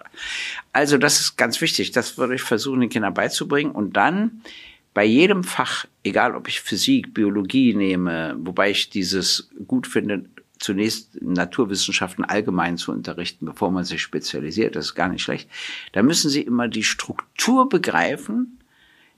Also 0.74 0.98
das 0.98 1.22
ist 1.22 1.38
ganz 1.38 1.62
wichtig, 1.62 1.92
das 1.92 2.18
würde 2.18 2.36
ich 2.36 2.42
versuchen, 2.42 2.82
den 2.82 2.90
Kindern 2.90 3.14
beizubringen 3.14 3.72
und 3.72 3.96
dann 3.96 4.42
bei 4.94 5.06
jedem 5.06 5.46
Fach, 5.46 5.86
egal 6.04 6.36
ob 6.36 6.50
ich 6.50 6.60
Physik, 6.60 7.14
Biologie 7.14 7.74
nehme, 7.74 8.36
wobei 8.38 8.70
ich 8.70 8.90
dieses 8.90 9.50
gut 9.66 9.88
finde, 9.88 10.26
zunächst 10.64 11.22
Naturwissenschaften 11.22 12.24
allgemein 12.24 12.78
zu 12.78 12.92
unterrichten, 12.92 13.46
bevor 13.46 13.70
man 13.70 13.84
sich 13.84 14.02
spezialisiert. 14.02 14.76
Das 14.76 14.86
ist 14.86 14.96
gar 14.96 15.10
nicht 15.10 15.22
schlecht. 15.22 15.50
Da 15.92 16.02
müssen 16.02 16.30
Sie 16.30 16.42
immer 16.42 16.68
die 16.68 16.84
Struktur 16.84 17.68
begreifen, 17.68 18.60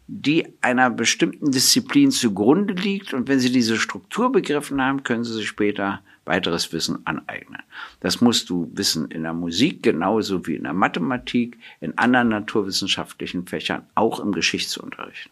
die 0.08 0.48
einer 0.62 0.90
bestimmten 0.90 1.52
Disziplin 1.52 2.12
zugrunde 2.12 2.74
liegt. 2.74 3.14
Und 3.14 3.28
wenn 3.28 3.40
Sie 3.40 3.52
diese 3.52 3.78
Struktur 3.78 4.32
begriffen 4.32 4.82
haben, 4.82 5.04
können 5.04 5.24
Sie 5.24 5.34
sich 5.34 5.48
später 5.48 6.02
weiteres 6.26 6.74
Wissen 6.74 7.06
aneignen. 7.06 7.62
Das 8.00 8.22
musst 8.22 8.50
du 8.50 8.72
wissen 8.74 9.12
in 9.12 9.22
der 9.22 9.34
Musik 9.34 9.84
genauso 9.84 10.48
wie 10.48 10.56
in 10.56 10.64
der 10.64 10.74
Mathematik, 10.74 11.60
in 11.80 11.96
anderen 12.00 12.30
naturwissenschaftlichen 12.30 13.46
Fächern, 13.46 13.86
auch 13.94 14.20
im 14.20 14.32
Geschichtsunterricht. 14.32 15.30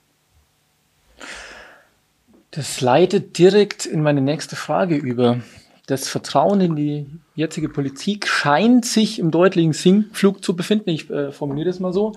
Das 2.51 2.81
leitet 2.81 3.39
direkt 3.39 3.87
in 3.87 4.03
meine 4.03 4.21
nächste 4.21 4.55
Frage 4.55 4.95
über 4.95 5.39
das 5.85 6.07
Vertrauen 6.07 6.61
in 6.61 6.75
die 6.75 7.07
jetzige 7.35 7.67
Politik 7.67 8.27
scheint 8.27 8.85
sich 8.85 9.19
im 9.19 9.31
deutlichen 9.31 9.73
Sinkflug 9.73 10.43
zu 10.43 10.55
befinden. 10.55 10.89
Ich 10.91 11.09
äh, 11.09 11.31
formuliere 11.31 11.67
das 11.67 11.81
mal 11.81 11.91
so. 11.91 12.13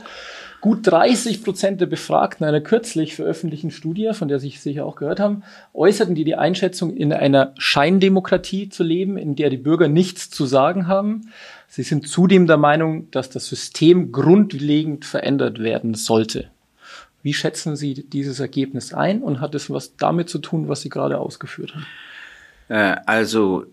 Gut 0.61 0.87
30 0.87 1.42
Prozent 1.42 1.81
der 1.81 1.87
Befragten 1.87 2.46
einer 2.46 2.61
kürzlich 2.61 3.14
veröffentlichten 3.16 3.70
Studie, 3.70 4.11
von 4.12 4.29
der 4.29 4.38
Sie 4.38 4.50
sicher 4.50 4.87
auch 4.87 4.96
gehört 4.96 5.20
haben, 5.20 5.42
äußerten 5.74 6.14
die 6.14 6.24
die 6.24 6.37
Einschätzung, 6.37 6.96
in 6.96 7.12
einer 7.12 7.52
Scheindemokratie 7.59 8.68
zu 8.68 8.83
leben, 8.83 9.18
in 9.18 9.37
der 9.37 9.50
die 9.50 9.59
Bürger 9.59 9.88
nichts 9.88 10.31
zu 10.31 10.46
sagen 10.46 10.87
haben. 10.87 11.33
Sie 11.68 11.83
sind 11.83 12.09
zudem 12.09 12.46
der 12.46 12.57
Meinung, 12.57 13.11
dass 13.11 13.31
das 13.31 13.48
System 13.48 14.12
grundlegend 14.12 15.05
verändert 15.05 15.59
werden 15.59 15.94
sollte. 15.94 16.50
Wie 17.22 17.35
schätzen 17.35 17.74
Sie 17.74 17.94
dieses 17.94 18.38
Ergebnis 18.38 18.94
ein 18.94 19.22
und 19.22 19.40
hat 19.40 19.57
es 19.57 19.68
was 19.70 19.96
damit 19.96 20.29
zu 20.29 20.38
tun, 20.38 20.68
was 20.68 20.83
Sie 20.83 20.88
gerade 20.88 21.18
ausgeführt 21.18 21.74
haben? 21.74 21.87
Äh, 22.68 22.96
also, 23.07 23.66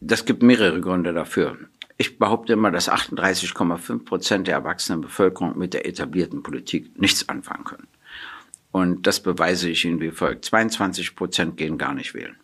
das 0.00 0.24
gibt 0.24 0.42
mehrere 0.42 0.80
Gründe 0.80 1.12
dafür. 1.12 1.56
Ich 1.96 2.18
behaupte 2.18 2.54
immer, 2.54 2.70
dass 2.70 2.90
38,5 2.90 4.04
Prozent 4.04 4.46
der 4.48 4.54
erwachsenen 4.54 5.00
Bevölkerung 5.00 5.56
mit 5.56 5.74
der 5.74 5.86
etablierten 5.86 6.42
Politik 6.42 6.98
nichts 7.00 7.28
anfangen 7.28 7.64
können. 7.64 7.88
Und 8.72 9.06
das 9.06 9.20
beweise 9.20 9.68
ich 9.70 9.84
Ihnen 9.84 10.00
wie 10.00 10.10
folgt. 10.10 10.44
22 10.46 11.14
Prozent 11.14 11.56
gehen 11.56 11.78
gar 11.78 11.94
nicht 11.94 12.12
wählen. 12.12 12.36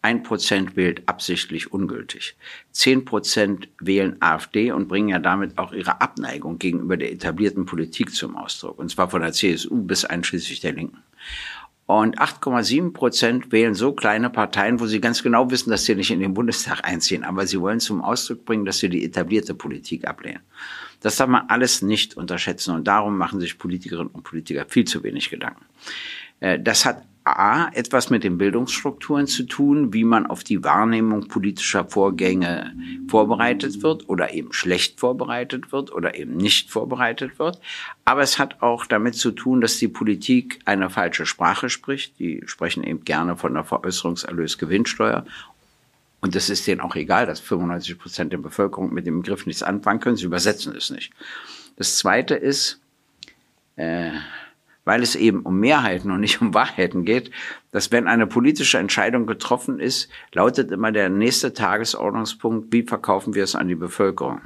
Ein 0.00 0.22
Prozent 0.22 0.76
wählt 0.76 1.08
absichtlich 1.08 1.72
ungültig. 1.72 2.36
Zehn 2.70 3.04
Prozent 3.04 3.68
wählen 3.80 4.16
AfD 4.20 4.70
und 4.70 4.86
bringen 4.86 5.08
ja 5.08 5.18
damit 5.18 5.58
auch 5.58 5.72
ihre 5.72 6.00
Abneigung 6.00 6.58
gegenüber 6.58 6.96
der 6.96 7.10
etablierten 7.10 7.66
Politik 7.66 8.14
zum 8.14 8.36
Ausdruck. 8.36 8.78
Und 8.78 8.90
zwar 8.90 9.10
von 9.10 9.22
der 9.22 9.32
CSU 9.32 9.82
bis 9.82 10.04
einschließlich 10.04 10.60
der 10.60 10.72
Linken. 10.72 11.02
Und 11.88 12.18
8,7 12.18 12.92
Prozent 12.92 13.50
wählen 13.50 13.74
so 13.74 13.94
kleine 13.94 14.28
Parteien, 14.28 14.78
wo 14.78 14.86
sie 14.86 15.00
ganz 15.00 15.22
genau 15.22 15.50
wissen, 15.50 15.70
dass 15.70 15.86
sie 15.86 15.94
nicht 15.94 16.10
in 16.10 16.20
den 16.20 16.34
Bundestag 16.34 16.84
einziehen. 16.84 17.24
Aber 17.24 17.46
sie 17.46 17.58
wollen 17.62 17.80
zum 17.80 18.02
Ausdruck 18.02 18.44
bringen, 18.44 18.66
dass 18.66 18.76
sie 18.76 18.90
die 18.90 19.06
etablierte 19.06 19.54
Politik 19.54 20.06
ablehnen. 20.06 20.42
Das 21.00 21.16
darf 21.16 21.28
man 21.28 21.46
alles 21.48 21.80
nicht 21.80 22.14
unterschätzen. 22.14 22.74
Und 22.74 22.86
darum 22.86 23.16
machen 23.16 23.40
sich 23.40 23.58
Politikerinnen 23.58 24.08
und 24.08 24.22
Politiker 24.22 24.66
viel 24.68 24.84
zu 24.84 25.02
wenig 25.02 25.30
Gedanken. 25.30 25.64
Äh, 26.40 26.60
das 26.60 26.84
hat 26.84 27.04
A, 27.36 27.68
etwas 27.72 28.10
mit 28.10 28.24
den 28.24 28.38
Bildungsstrukturen 28.38 29.26
zu 29.26 29.42
tun, 29.44 29.92
wie 29.92 30.04
man 30.04 30.26
auf 30.26 30.44
die 30.44 30.62
Wahrnehmung 30.62 31.28
politischer 31.28 31.84
Vorgänge 31.84 32.72
vorbereitet 33.08 33.82
wird 33.82 34.08
oder 34.08 34.32
eben 34.32 34.52
schlecht 34.52 35.00
vorbereitet 35.00 35.72
wird 35.72 35.92
oder 35.92 36.14
eben 36.14 36.36
nicht 36.36 36.70
vorbereitet 36.70 37.38
wird. 37.38 37.60
Aber 38.04 38.22
es 38.22 38.38
hat 38.38 38.62
auch 38.62 38.86
damit 38.86 39.16
zu 39.16 39.32
tun, 39.32 39.60
dass 39.60 39.78
die 39.78 39.88
Politik 39.88 40.60
eine 40.64 40.90
falsche 40.90 41.26
Sprache 41.26 41.68
spricht. 41.68 42.18
Die 42.18 42.42
sprechen 42.46 42.84
eben 42.84 43.04
gerne 43.04 43.36
von 43.36 43.54
der 43.54 43.64
Veräußerungserlös-Gewinnsteuer. 43.64 45.26
Und 46.20 46.34
das 46.34 46.50
ist 46.50 46.66
denen 46.66 46.80
auch 46.80 46.96
egal, 46.96 47.26
dass 47.26 47.40
95 47.40 47.98
Prozent 47.98 48.32
der 48.32 48.38
Bevölkerung 48.38 48.92
mit 48.92 49.06
dem 49.06 49.22
Begriff 49.22 49.46
nichts 49.46 49.62
anfangen 49.62 50.00
können. 50.00 50.16
Sie 50.16 50.24
übersetzen 50.24 50.74
es 50.74 50.90
nicht. 50.90 51.12
Das 51.76 51.96
Zweite 51.96 52.34
ist, 52.34 52.80
äh, 53.76 54.10
weil 54.88 55.02
es 55.02 55.16
eben 55.16 55.42
um 55.42 55.60
Mehrheiten 55.60 56.10
und 56.10 56.20
nicht 56.20 56.40
um 56.40 56.54
Wahrheiten 56.54 57.04
geht, 57.04 57.30
dass 57.72 57.92
wenn 57.92 58.08
eine 58.08 58.26
politische 58.26 58.78
Entscheidung 58.78 59.26
getroffen 59.26 59.80
ist, 59.80 60.08
lautet 60.32 60.70
immer 60.70 60.92
der 60.92 61.10
nächste 61.10 61.52
Tagesordnungspunkt, 61.52 62.72
wie 62.72 62.84
verkaufen 62.84 63.34
wir 63.34 63.44
es 63.44 63.54
an 63.54 63.68
die 63.68 63.74
Bevölkerung? 63.74 64.40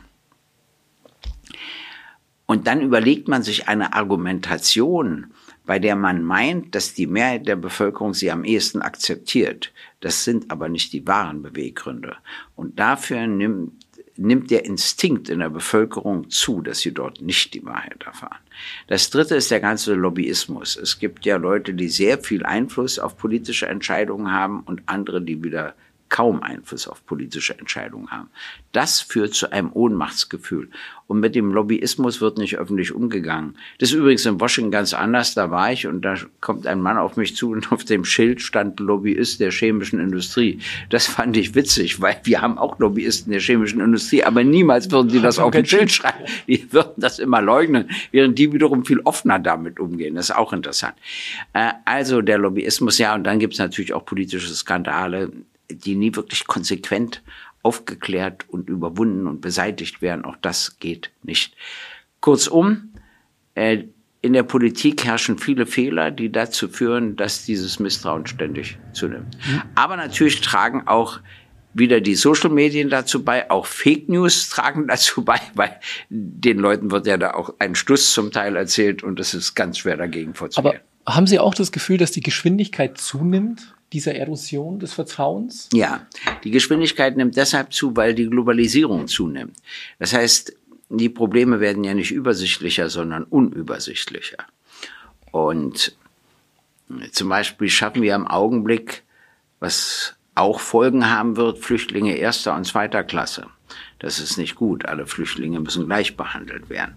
Und 2.45 2.67
dann 2.67 2.81
überlegt 2.81 3.29
man 3.29 3.45
sich 3.45 3.69
eine 3.69 3.95
Argumentation, 3.95 5.33
bei 5.65 5.79
der 5.79 5.95
man 5.95 6.25
meint, 6.25 6.75
dass 6.75 6.93
die 6.93 7.07
Mehrheit 7.07 7.47
der 7.47 7.55
Bevölkerung 7.55 8.13
sie 8.13 8.33
am 8.33 8.43
ehesten 8.43 8.83
akzeptiert. 8.83 9.73
Das 10.01 10.25
sind 10.25 10.51
aber 10.51 10.69
nicht 10.69 10.93
die 10.93 11.07
wahren 11.07 11.43
Beweggründe. 11.43 12.17
Und 12.57 12.81
dafür 12.81 13.29
nimmt 13.29 13.82
nimmt 14.17 14.51
der 14.51 14.65
Instinkt 14.65 15.29
in 15.29 15.39
der 15.39 15.51
Bevölkerung 15.51 16.31
zu, 16.31 16.61
dass 16.61 16.81
sie 16.81 16.93
dort 16.93 17.21
nicht 17.21 17.55
die 17.55 17.65
Wahrheit 17.65 18.03
erfahren. 18.05 18.39
Das 18.87 19.11
dritte 19.11 19.37
ist 19.37 19.51
der 19.51 19.61
ganze 19.61 19.95
Lobbyismus. 19.95 20.77
Es 20.77 20.99
gibt 20.99 21.25
ja 21.25 21.37
Leute, 21.37 21.75
die 21.75 21.89
sehr 21.89 22.19
viel 22.19 22.45
Einfluss 22.45 22.99
auf 22.99 23.17
politische 23.17 23.67
Entscheidungen 23.67 24.31
haben 24.33 24.61
und 24.61 24.83
andere, 24.87 25.23
die 25.23 25.43
wieder 25.43 25.75
kaum 26.13 26.43
Einfluss 26.43 26.87
auf 26.87 27.05
politische 27.07 27.59
Entscheidungen 27.59 28.11
haben. 28.11 28.29
Das 28.73 29.01
führt 29.01 29.35
zu 29.35 29.51
einem 29.51 29.73
Ohnmachtsgefühl. 29.73 30.69
Und 31.07 31.21
mit 31.21 31.35
dem 31.35 31.53
Lobbyismus 31.53 32.21
wird 32.21 32.37
nicht 32.37 32.59
öffentlich 32.59 32.93
umgegangen. 32.93 33.57
Das 33.79 33.91
ist 33.91 33.97
übrigens 33.97 34.25
in 34.27 34.39
Washington 34.39 34.71
ganz 34.71 34.93
anders. 34.93 35.35
Da 35.35 35.51
war 35.51 35.73
ich 35.73 35.87
und 35.87 36.03
da 36.03 36.15
kommt 36.41 36.67
ein 36.67 36.83
Mann 36.83 36.99
auf 36.99 37.17
mich 37.17 37.35
zu 37.35 37.51
und 37.51 37.73
auf 37.73 37.85
dem 37.85 38.05
Schild 38.05 38.43
stand 38.43 38.79
Lobbyist 38.79 39.41
der 39.41 39.51
chemischen 39.51 40.01
Industrie. 40.01 40.59
Das 40.91 41.07
fand 41.07 41.37
ich 41.37 41.55
witzig, 41.55 42.01
weil 42.03 42.21
wir 42.25 42.43
haben 42.43 42.59
auch 42.59 42.79
Lobbyisten 42.79 43.33
der 43.33 43.41
chemischen 43.41 43.81
Industrie, 43.81 44.23
aber 44.23 44.45
niemals 44.45 44.91
würden 44.91 45.09
die 45.09 45.21
das 45.21 45.39
auf 45.39 45.51
dem 45.51 45.65
Schild 45.65 45.91
schreiben. 45.91 46.25
Die 46.47 46.71
würden 46.73 46.93
das 46.99 47.21
immer 47.21 47.41
leugnen, 47.41 47.89
während 48.11 48.39
die 48.39 48.53
wiederum 48.53 48.85
viel 48.85 49.01
offener 49.01 49.39
damit 49.39 49.81
umgehen. 49.81 50.15
Das 50.15 50.27
ist 50.31 50.37
auch 50.37 50.53
interessant. 50.53 50.95
Äh, 51.55 51.73
also 51.87 52.21
der 52.21 52.37
Lobbyismus, 52.37 52.99
ja, 52.99 53.15
und 53.15 53.25
dann 53.25 53.39
gibt 53.39 53.55
es 53.55 53.59
natürlich 53.59 53.95
auch 53.95 54.05
politische 54.05 54.55
Skandale 54.55 55.33
die 55.71 55.95
nie 55.95 56.15
wirklich 56.15 56.47
konsequent 56.47 57.23
aufgeklärt 57.63 58.45
und 58.49 58.69
überwunden 58.69 59.27
und 59.27 59.41
beseitigt 59.41 60.03
werden. 60.03 60.25
Auch 60.25 60.37
das 60.41 60.79
geht 60.79 61.11
nicht. 61.23 61.55
Kurzum, 62.21 62.93
äh, 63.55 63.85
in 64.21 64.33
der 64.33 64.45
Politik 64.45 65.05
herrschen 65.05 65.39
viele 65.39 65.67
Fehler, 65.67 66.11
die 66.11 66.31
dazu 66.31 66.69
führen, 66.69 67.17
dass 67.17 67.45
dieses 67.45 67.81
Misstrauen 67.81 68.27
ständig 68.27 68.79
zunimmt. 68.93 69.37
Mhm. 69.47 69.63
Aber 69.75 69.97
natürlich 69.97 70.41
tragen 70.41 70.87
auch 70.87 71.19
wieder 71.75 72.01
die 72.01 72.15
Social 72.15 72.51
Medien 72.51 72.89
dazu 72.89 73.25
bei, 73.25 73.51
auch 73.51 73.67
Fake 73.67 74.09
News 74.09 74.49
tragen 74.49 74.87
dazu 74.89 75.25
bei, 75.25 75.41
weil 75.55 75.79
den 76.09 76.59
Leuten 76.59 76.91
wird 76.91 77.07
ja 77.07 77.17
da 77.17 77.35
auch 77.35 77.55
ein 77.59 77.75
Stuss 77.75 78.13
zum 78.13 78.31
Teil 78.31 78.57
erzählt 78.57 79.03
und 79.03 79.19
es 79.19 79.35
ist 79.35 79.55
ganz 79.55 79.79
schwer 79.79 79.97
dagegen 79.97 80.35
vorzugehen. 80.35 80.81
Aber 81.05 81.13
haben 81.13 81.27
Sie 81.27 81.41
auch 81.41 81.55
das 81.55 81.73
Gefühl, 81.73 81.99
dass 81.99 82.13
die 82.13 82.21
Geschwindigkeit 82.21 82.99
zunimmt? 82.99 83.75
Dieser 83.93 84.15
Erosion 84.15 84.79
des 84.79 84.93
Vertrauens? 84.93 85.69
Ja, 85.73 86.07
die 86.45 86.51
Geschwindigkeit 86.51 87.17
nimmt 87.17 87.37
deshalb 87.37 87.73
zu, 87.73 87.97
weil 87.97 88.15
die 88.15 88.29
Globalisierung 88.29 89.07
zunimmt. 89.07 89.57
Das 89.99 90.13
heißt, 90.13 90.55
die 90.89 91.09
Probleme 91.09 91.61
werden 91.61 91.85
ja 91.85 91.95
nicht 91.95 92.11
übersichtlicher, 92.11 92.91
sondern 92.91 93.25
unübersichtlicher. 93.25 94.45
Und 95.31 95.97
zum 97.13 97.29
Beispiel 97.29 97.69
schaffen 97.69 98.03
wir 98.03 98.15
im 98.15 98.27
Augenblick, 98.27 99.03
was 99.61 100.15
auch 100.35 100.61
Folgen 100.61 101.09
haben 101.11 101.37
wird, 101.37 101.59
Flüchtlinge 101.59 102.17
erster 102.17 102.55
und 102.55 102.67
zweiter 102.67 103.05
Klasse. 103.05 103.47
Das 103.99 104.19
ist 104.19 104.37
nicht 104.37 104.57
gut. 104.57 104.87
Alle 104.87 105.07
Flüchtlinge 105.07 105.61
müssen 105.61 105.87
gleich 105.87 106.17
behandelt 106.17 106.69
werden. 106.69 106.97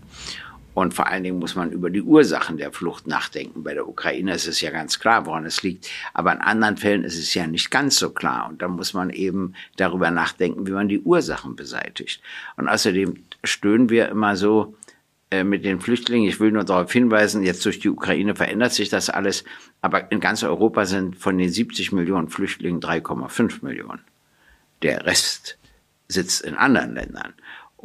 Und 0.76 0.94
vor 0.94 1.08
allen 1.08 1.24
Dingen 1.24 1.40
muss 1.40 1.56
man 1.56 1.72
über 1.72 1.90
die 1.90 2.02
Ursachen 2.02 2.58
der 2.58 2.72
Flucht 2.74 3.08
nachdenken. 3.08 3.64
Bei 3.64 3.74
der 3.74 3.88
Ukraine 3.88 4.36
ist 4.36 4.46
es 4.46 4.60
ja 4.60 4.72
ganz 4.72 5.00
klar, 5.00 5.26
woran 5.26 5.46
es 5.46 5.64
liegt. 5.64 5.90
Aber 6.14 6.34
in 6.34 6.42
anderen 6.42 6.76
Fällen 6.76 7.06
ist 7.06 7.18
es 7.18 7.34
ja 7.34 7.48
nicht 7.48 7.72
ganz 7.72 7.96
so 7.96 8.10
klar. 8.10 8.50
Und 8.50 8.62
da 8.62 8.68
muss 8.68 8.94
man 8.94 9.10
eben 9.10 9.54
darüber 9.78 10.12
nachdenken, 10.12 10.68
wie 10.68 10.74
man 10.74 10.90
die 10.90 11.00
Ursachen 11.00 11.56
beseitigt. 11.56 12.22
Und 12.58 12.68
außerdem 12.68 13.24
stöhnen 13.46 13.90
wir 13.90 14.10
immer 14.10 14.36
so 14.36 14.76
äh, 15.32 15.46
mit 15.46 15.64
den 15.64 15.80
Flüchtlingen. 15.80 16.28
Ich 16.28 16.42
will 16.42 16.52
nur 16.52 16.66
darauf 16.66 16.92
hinweisen, 16.92 17.44
jetzt 17.44 17.66
durch 17.66 17.80
die 17.80 17.90
Ukraine 17.90 18.36
verändert 18.36 18.74
sich 18.74 18.90
das 18.90 19.10
alles. 19.10 19.46
Aber 19.80 20.12
in 20.12 20.20
ganz 20.20 20.44
Europa 20.44 20.86
sind 20.86 21.16
von 21.16 21.38
den 21.38 21.50
70 21.50 21.94
Millionen 21.94 22.28
Flüchtlingen 22.28 22.82
3,5 22.82 23.64
Millionen. 23.64 24.02
Der 24.82 25.06
Rest 25.06 25.58
sitzt 26.10 26.42
in 26.42 26.56
anderen 26.56 26.94
Ländern. 26.96 27.34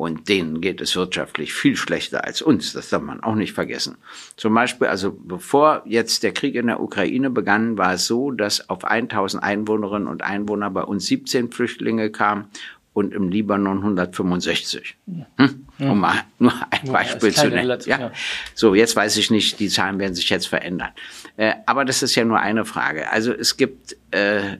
Und 0.00 0.30
denen 0.30 0.62
geht 0.62 0.80
es 0.80 0.96
wirtschaftlich 0.96 1.52
viel 1.52 1.76
schlechter 1.76 2.24
als 2.24 2.40
uns. 2.40 2.72
Das 2.72 2.88
darf 2.88 3.02
man 3.02 3.22
auch 3.22 3.34
nicht 3.34 3.52
vergessen. 3.52 3.98
Zum 4.34 4.54
Beispiel, 4.54 4.88
also 4.88 5.12
bevor 5.12 5.82
jetzt 5.84 6.22
der 6.22 6.32
Krieg 6.32 6.54
in 6.54 6.68
der 6.68 6.80
Ukraine 6.80 7.28
begann, 7.28 7.76
war 7.76 7.92
es 7.92 8.06
so, 8.06 8.30
dass 8.30 8.70
auf 8.70 8.84
1000 8.84 9.42
Einwohnerinnen 9.42 10.08
und 10.08 10.22
Einwohner 10.22 10.70
bei 10.70 10.84
uns 10.84 11.04
17 11.04 11.52
Flüchtlinge 11.52 12.10
kamen 12.10 12.46
und 12.94 13.12
im 13.12 13.28
Libanon 13.28 13.76
165. 13.76 14.96
Hm? 15.36 15.66
Um 15.78 16.00
mal 16.00 16.14
nur 16.38 16.54
ein 16.70 16.86
ja, 16.86 16.92
Beispiel 16.92 17.32
zu 17.34 17.48
nennen. 17.48 17.78
Ja. 17.84 18.10
So, 18.54 18.74
jetzt 18.74 18.96
weiß 18.96 19.18
ich 19.18 19.30
nicht, 19.30 19.60
die 19.60 19.68
Zahlen 19.68 19.98
werden 19.98 20.14
sich 20.14 20.30
jetzt 20.30 20.48
verändern. 20.48 20.92
Äh, 21.36 21.56
aber 21.66 21.84
das 21.84 22.02
ist 22.02 22.14
ja 22.14 22.24
nur 22.24 22.40
eine 22.40 22.64
Frage. 22.64 23.12
Also 23.12 23.34
es 23.34 23.58
gibt 23.58 23.96
äh, 24.12 24.56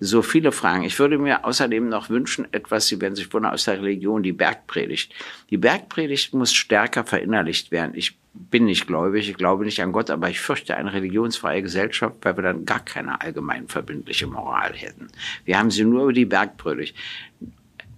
so 0.00 0.22
viele 0.22 0.52
Fragen. 0.52 0.84
Ich 0.84 0.98
würde 0.98 1.18
mir 1.18 1.44
außerdem 1.44 1.88
noch 1.88 2.08
wünschen, 2.08 2.46
etwas, 2.52 2.86
Sie 2.86 3.00
werden 3.00 3.16
sich 3.16 3.32
wundern, 3.32 3.52
aus 3.52 3.64
der 3.64 3.78
Religion, 3.78 4.22
die 4.22 4.32
Bergpredigt. 4.32 5.12
Die 5.50 5.56
Bergpredigt 5.56 6.34
muss 6.34 6.52
stärker 6.52 7.04
verinnerlicht 7.04 7.70
werden. 7.70 7.92
Ich 7.94 8.16
bin 8.32 8.66
nicht 8.66 8.86
gläubig, 8.86 9.28
ich 9.28 9.36
glaube 9.36 9.64
nicht 9.64 9.82
an 9.82 9.92
Gott, 9.92 10.10
aber 10.10 10.30
ich 10.30 10.40
fürchte 10.40 10.76
eine 10.76 10.92
religionsfreie 10.92 11.62
Gesellschaft, 11.62 12.16
weil 12.22 12.36
wir 12.36 12.42
dann 12.42 12.64
gar 12.64 12.80
keine 12.80 13.20
allgemein 13.20 13.66
verbindliche 13.66 14.26
Moral 14.26 14.72
hätten. 14.74 15.08
Wir 15.44 15.58
haben 15.58 15.70
sie 15.70 15.84
nur 15.84 16.04
über 16.04 16.12
die 16.12 16.24
Bergpredigt. 16.24 16.96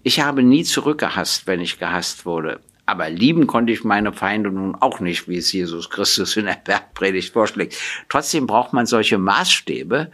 Ich 0.02 0.20
habe 0.20 0.42
nie 0.42 0.64
zurückgehasst, 0.64 1.46
wenn 1.46 1.60
ich 1.60 1.78
gehasst 1.78 2.24
wurde. 2.24 2.60
Aber 2.90 3.08
lieben 3.08 3.46
konnte 3.46 3.72
ich 3.72 3.84
meine 3.84 4.12
Feinde 4.12 4.50
nun 4.50 4.74
auch 4.74 4.98
nicht, 4.98 5.28
wie 5.28 5.36
es 5.36 5.52
Jesus 5.52 5.90
Christus 5.90 6.36
in 6.36 6.46
der 6.46 6.60
Bergpredigt 6.64 7.32
vorschlägt. 7.32 7.76
Trotzdem 8.08 8.48
braucht 8.48 8.72
man 8.72 8.84
solche 8.86 9.16
Maßstäbe 9.16 10.10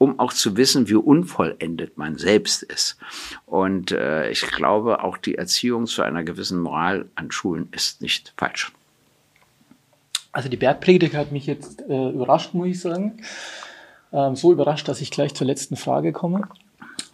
um 0.00 0.18
auch 0.18 0.32
zu 0.32 0.56
wissen, 0.56 0.88
wie 0.88 0.94
unvollendet 0.94 1.98
man 1.98 2.16
selbst 2.16 2.62
ist. 2.62 2.96
Und 3.44 3.92
äh, 3.92 4.30
ich 4.30 4.40
glaube, 4.40 5.04
auch 5.04 5.18
die 5.18 5.34
Erziehung 5.34 5.86
zu 5.86 6.00
einer 6.00 6.24
gewissen 6.24 6.58
Moral 6.58 7.04
an 7.16 7.30
Schulen 7.30 7.68
ist 7.72 8.00
nicht 8.00 8.32
falsch. 8.38 8.72
Also 10.32 10.48
die 10.48 10.56
Bergpredigt 10.56 11.14
hat 11.14 11.32
mich 11.32 11.44
jetzt 11.44 11.82
äh, 11.82 12.08
überrascht, 12.08 12.54
muss 12.54 12.68
ich 12.68 12.80
sagen. 12.80 13.20
Ähm, 14.10 14.36
so 14.36 14.52
überrascht, 14.52 14.88
dass 14.88 15.02
ich 15.02 15.10
gleich 15.10 15.34
zur 15.34 15.46
letzten 15.46 15.76
Frage 15.76 16.12
komme. 16.12 16.48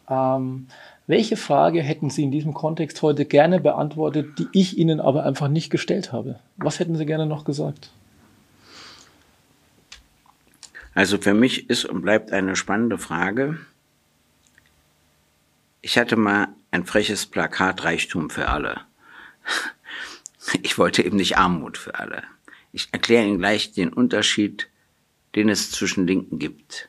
Ähm, 0.08 0.68
welche 1.08 1.36
Frage 1.36 1.82
hätten 1.82 2.08
Sie 2.08 2.22
in 2.22 2.30
diesem 2.30 2.54
Kontext 2.54 3.02
heute 3.02 3.24
gerne 3.24 3.58
beantwortet, 3.58 4.38
die 4.38 4.46
ich 4.52 4.78
Ihnen 4.78 5.00
aber 5.00 5.24
einfach 5.24 5.48
nicht 5.48 5.70
gestellt 5.70 6.12
habe? 6.12 6.38
Was 6.56 6.78
hätten 6.78 6.94
Sie 6.94 7.04
gerne 7.04 7.26
noch 7.26 7.44
gesagt? 7.44 7.90
Also 10.96 11.18
für 11.18 11.34
mich 11.34 11.68
ist 11.68 11.84
und 11.84 12.00
bleibt 12.00 12.32
eine 12.32 12.56
spannende 12.56 12.96
Frage. 12.96 13.58
Ich 15.82 15.98
hatte 15.98 16.16
mal 16.16 16.48
ein 16.70 16.86
freches 16.86 17.26
Plakat 17.26 17.84
Reichtum 17.84 18.30
für 18.30 18.48
alle. 18.48 18.80
Ich 20.62 20.78
wollte 20.78 21.02
eben 21.02 21.16
nicht 21.16 21.38
Armut 21.38 21.76
für 21.76 21.96
alle. 21.96 22.22
Ich 22.70 22.88
erkläre 22.92 23.26
Ihnen 23.26 23.38
gleich 23.38 23.72
den 23.72 23.92
Unterschied, 23.92 24.68
den 25.34 25.48
es 25.48 25.72
zwischen 25.72 26.06
Linken 26.06 26.38
gibt. 26.38 26.88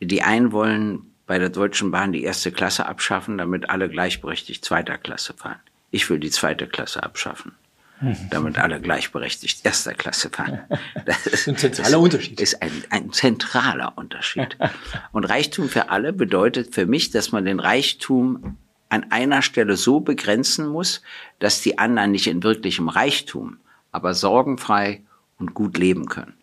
Die 0.00 0.22
einen 0.22 0.50
wollen 0.50 1.14
bei 1.28 1.38
der 1.38 1.48
Deutschen 1.48 1.92
Bahn 1.92 2.12
die 2.12 2.24
erste 2.24 2.50
Klasse 2.50 2.86
abschaffen, 2.86 3.38
damit 3.38 3.70
alle 3.70 3.88
gleichberechtigt 3.88 4.64
zweiter 4.64 4.98
Klasse 4.98 5.32
fahren. 5.32 5.60
Ich 5.92 6.10
will 6.10 6.18
die 6.18 6.30
zweite 6.30 6.66
Klasse 6.66 7.04
abschaffen 7.04 7.54
damit 8.30 8.58
alle 8.58 8.80
gleichberechtigt 8.80 9.64
erster 9.64 9.94
Klasse 9.94 10.30
fahren. 10.30 10.60
Das 11.06 11.26
ist 11.26 11.48
ein 11.48 11.56
zentraler 11.56 12.00
Unterschied. 12.00 12.40
Ist 12.40 12.62
ein, 12.62 12.70
ein 12.90 13.12
zentraler 13.12 13.96
Unterschied. 13.96 14.56
Und 15.12 15.24
Reichtum 15.24 15.68
für 15.68 15.90
alle 15.90 16.12
bedeutet 16.12 16.74
für 16.74 16.86
mich, 16.86 17.10
dass 17.10 17.32
man 17.32 17.44
den 17.44 17.60
Reichtum 17.60 18.56
an 18.88 19.10
einer 19.10 19.42
Stelle 19.42 19.76
so 19.76 20.00
begrenzen 20.00 20.68
muss, 20.68 21.02
dass 21.38 21.62
die 21.62 21.78
anderen 21.78 22.12
nicht 22.12 22.26
in 22.26 22.42
wirklichem 22.42 22.88
Reichtum, 22.88 23.58
aber 23.92 24.14
sorgenfrei 24.14 25.02
und 25.38 25.54
gut 25.54 25.78
leben 25.78 26.06
können. 26.06 26.34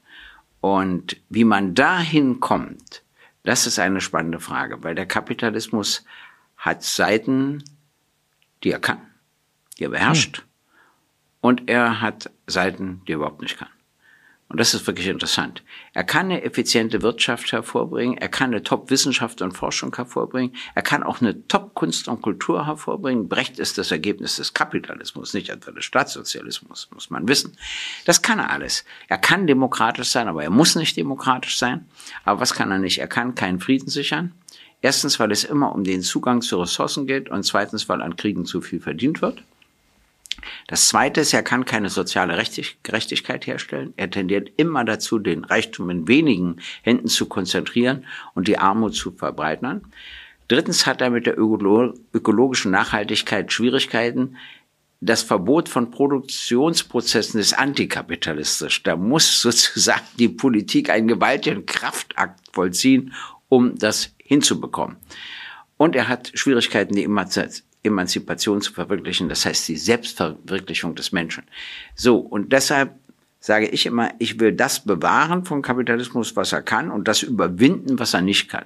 Und 0.62 1.18
wie 1.30 1.44
man 1.44 1.76
dahin 1.76 2.40
kommt, 2.40 3.04
das 3.44 3.68
ist 3.68 3.80
eine 3.80 4.02
spannende 4.02 4.40
Frage, 4.40 4.84
weil 4.84 4.96
der 4.96 5.06
Kapitalismus 5.06 6.04
hat 6.58 6.84
Seiten, 6.84 7.64
die 8.64 8.72
er 8.72 8.80
kann, 8.80 9.02
die 9.78 9.84
er 9.84 9.90
beherrscht. 9.90 10.40
Hm 10.40 10.47
und 11.42 11.70
er 11.70 12.02
hat 12.02 12.30
Seiten, 12.48 13.02
die 13.08 13.14
er 13.14 13.18
überhaupt 13.18 13.42
nicht 13.42 13.58
kann. 13.58 13.70
Und 14.50 14.62
das 14.62 14.74
ist 14.74 14.88
wirklich 14.88 15.08
interessant. 15.08 15.62
Er 15.94 16.06
kann 16.06 16.28
eine 16.28 16.42
effiziente 16.42 17.02
Wirtschaft 17.02 17.52
hervorbringen, 17.52 18.18
er 18.18 18.30
kann 18.30 18.52
eine 18.52 18.64
Top-Wissenschaft 18.64 19.42
und 19.42 19.52
Forschung 19.52 19.94
hervorbringen, 19.94 20.56
er 20.74 20.84
kann 20.84 21.04
auch 21.04 21.20
eine 21.20 21.46
Top-Kunst 21.50 22.08
und 22.08 22.22
Kultur 22.22 22.66
hervorbringen. 22.66 23.28
Brecht 23.28 23.60
ist 23.60 23.78
das 23.78 23.92
Ergebnis 23.92 24.38
des 24.38 24.54
Kapitalismus, 24.54 25.34
nicht 25.34 25.50
etwa 25.50 25.72
des 25.72 25.84
Staatssozialismus, 25.84 26.88
muss 26.94 27.10
man 27.10 27.28
wissen. 27.28 27.58
Das 28.06 28.22
kann 28.22 28.40
er 28.40 28.50
alles. 28.50 28.86
Er 29.10 29.18
kann 29.18 29.48
demokratisch 29.48 30.08
sein, 30.08 30.30
aber 30.30 30.44
er 30.44 30.50
muss 30.50 30.76
nicht 30.76 30.96
demokratisch 30.96 31.58
sein. 31.58 31.86
Aber 32.24 32.40
was 32.40 32.54
kann 32.54 32.72
er 32.72 32.80
nicht? 32.80 33.00
Er 33.00 33.08
kann 33.08 33.36
keinen 33.36 33.60
Frieden 33.60 33.90
sichern. 33.90 34.32
Erstens, 34.82 35.20
weil 35.20 35.32
es 35.32 35.44
immer 35.44 35.76
um 35.76 35.84
den 35.84 36.04
Zugang 36.04 36.42
zu 36.42 36.62
Ressourcen 36.62 37.06
geht 37.06 37.30
und 37.30 37.44
zweitens, 37.44 37.90
weil 37.90 38.02
an 38.02 38.16
Kriegen 38.16 38.46
zu 38.46 38.62
viel 38.62 38.80
verdient 38.80 39.22
wird. 39.22 39.44
Das 40.68 40.88
Zweite 40.88 41.22
ist, 41.22 41.34
er 41.34 41.44
kann 41.44 41.66
keine 41.66 41.90
soziale 41.90 42.42
Gerechtigkeit 42.84 43.48
herstellen. 43.48 43.94
Er 43.98 44.10
tendiert 44.10 44.52
immer 44.58 44.86
dazu, 44.86 45.20
den 45.20 45.44
Reichtum 45.44 45.90
in 45.90 46.08
wenigen 46.08 46.58
Händen 46.84 47.08
zu 47.08 47.28
konzentrieren 47.28 48.06
und 48.34 48.48
die 48.48 48.58
Armut 48.58 48.96
zu 48.96 49.12
verbreitern. 49.12 49.82
Drittens 50.48 50.86
hat 50.86 51.02
er 51.02 51.10
mit 51.10 51.26
der 51.26 51.38
ökologischen 51.38 52.72
Nachhaltigkeit 52.72 53.52
Schwierigkeiten. 53.52 54.38
Das 55.02 55.22
Verbot 55.22 55.70
von 55.70 55.92
Produktionsprozessen 55.92 57.40
ist 57.40 57.54
antikapitalistisch. 57.54 58.84
Da 58.84 58.96
muss 58.96 59.42
sozusagen 59.42 60.06
die 60.18 60.30
Politik 60.30 60.90
einen 60.90 61.08
gewaltigen 61.08 61.66
Kraftakt 61.66 62.40
vollziehen, 62.54 63.14
um 63.50 63.78
das 63.78 64.16
hinzubekommen. 64.18 64.98
Und 65.78 65.96
er 65.96 66.08
hat 66.08 66.32
Schwierigkeiten, 66.34 66.96
die 66.96 67.04
Emanzipation 67.88 68.62
zu 68.62 68.74
verwirklichen, 68.74 69.30
das 69.30 69.46
heißt 69.46 69.68
die 69.68 69.78
Selbstverwirklichung 69.78 70.96
des 70.96 71.12
Menschen. 71.12 71.44
So, 71.96 72.18
und 72.18 72.54
deshalb 72.54 72.96
sage 73.40 73.68
ich 73.68 73.86
immer, 73.86 74.12
ich 74.20 74.40
will 74.40 74.52
das 74.52 74.84
bewahren 74.84 75.46
vom 75.46 75.62
Kapitalismus, 75.62 76.36
was 76.36 76.52
er 76.52 76.62
kann, 76.62 76.92
und 76.92 77.08
das 77.08 77.24
überwinden, 77.24 78.00
was 78.00 78.14
er 78.14 78.22
nicht 78.22 78.50
kann. 78.50 78.66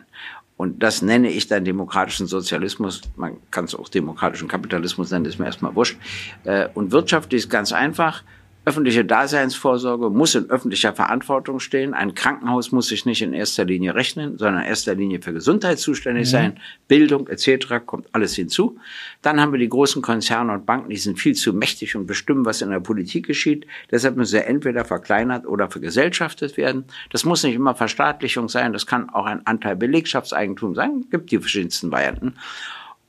Und 0.58 0.84
das 0.84 1.02
nenne 1.02 1.32
ich 1.32 1.48
dann 1.48 1.66
demokratischen 1.66 2.28
Sozialismus. 2.28 3.02
Man 3.16 3.38
kann 3.50 3.66
es 3.66 3.74
auch 3.74 3.90
demokratischen 3.90 4.48
Kapitalismus 4.48 5.10
nennen, 5.10 5.26
ist 5.26 5.40
mir 5.40 5.46
erstmal 5.46 5.74
wurscht. 5.74 5.98
Äh, 6.44 6.68
und 6.76 6.92
wirtschaftlich 6.92 7.44
ist 7.44 7.50
ganz 7.50 7.72
einfach. 7.72 8.24
Öffentliche 8.64 9.04
Daseinsvorsorge 9.04 10.12
muss 10.12 10.36
in 10.36 10.52
öffentlicher 10.52 10.94
Verantwortung 10.94 11.60
stehen. 11.60 11.96
Ein 11.96 12.14
Krankenhaus 12.14 12.72
muss 12.72 12.90
sich 12.90 13.08
nicht 13.08 13.24
in 13.24 13.34
erster 13.34 13.66
Linie 13.66 13.96
rechnen, 13.96 14.38
sondern 14.38 14.62
in 14.62 14.70
erster 14.70 14.94
Linie 14.94 15.20
für 15.20 15.34
Gesundheit 15.34 15.80
zuständig 15.80 16.28
mhm. 16.28 16.32
sein. 16.32 16.60
Bildung 16.88 17.28
etc. 17.28 17.84
kommt 17.84 18.08
alles 18.12 18.36
hinzu. 18.36 18.78
Dann 19.24 19.42
haben 19.42 19.52
wir 19.52 19.58
die 19.58 19.68
großen 19.68 20.04
Konzerne 20.04 20.54
und 20.54 20.68
Banken, 20.68 20.92
die 20.92 20.98
sind 20.98 21.20
viel 21.20 21.34
zu 21.34 21.54
mächtig 21.54 21.96
und 21.96 22.06
bestimmen, 22.06 22.46
was 22.46 22.62
in 22.62 22.70
der 22.70 22.80
Politik 22.80 23.26
geschieht. 23.26 23.66
Deshalb 23.90 24.16
müssen 24.16 24.38
sie 24.38 24.46
entweder 24.46 24.86
verkleinert 24.86 25.48
oder 25.48 25.68
vergesellschaftet 25.68 26.56
werden. 26.56 26.86
Das 27.10 27.26
muss 27.26 27.42
nicht 27.44 27.56
immer 27.56 27.74
Verstaatlichung 27.74 28.48
sein, 28.48 28.74
das 28.74 28.86
kann 28.86 29.10
auch 29.10 29.26
ein 29.26 29.46
Anteil 29.48 29.76
Belegschaftseigentum 29.76 30.76
sein. 30.76 31.06
Gibt 31.10 31.32
die 31.32 31.40
verschiedensten 31.40 31.92
Varianten. 31.92 32.36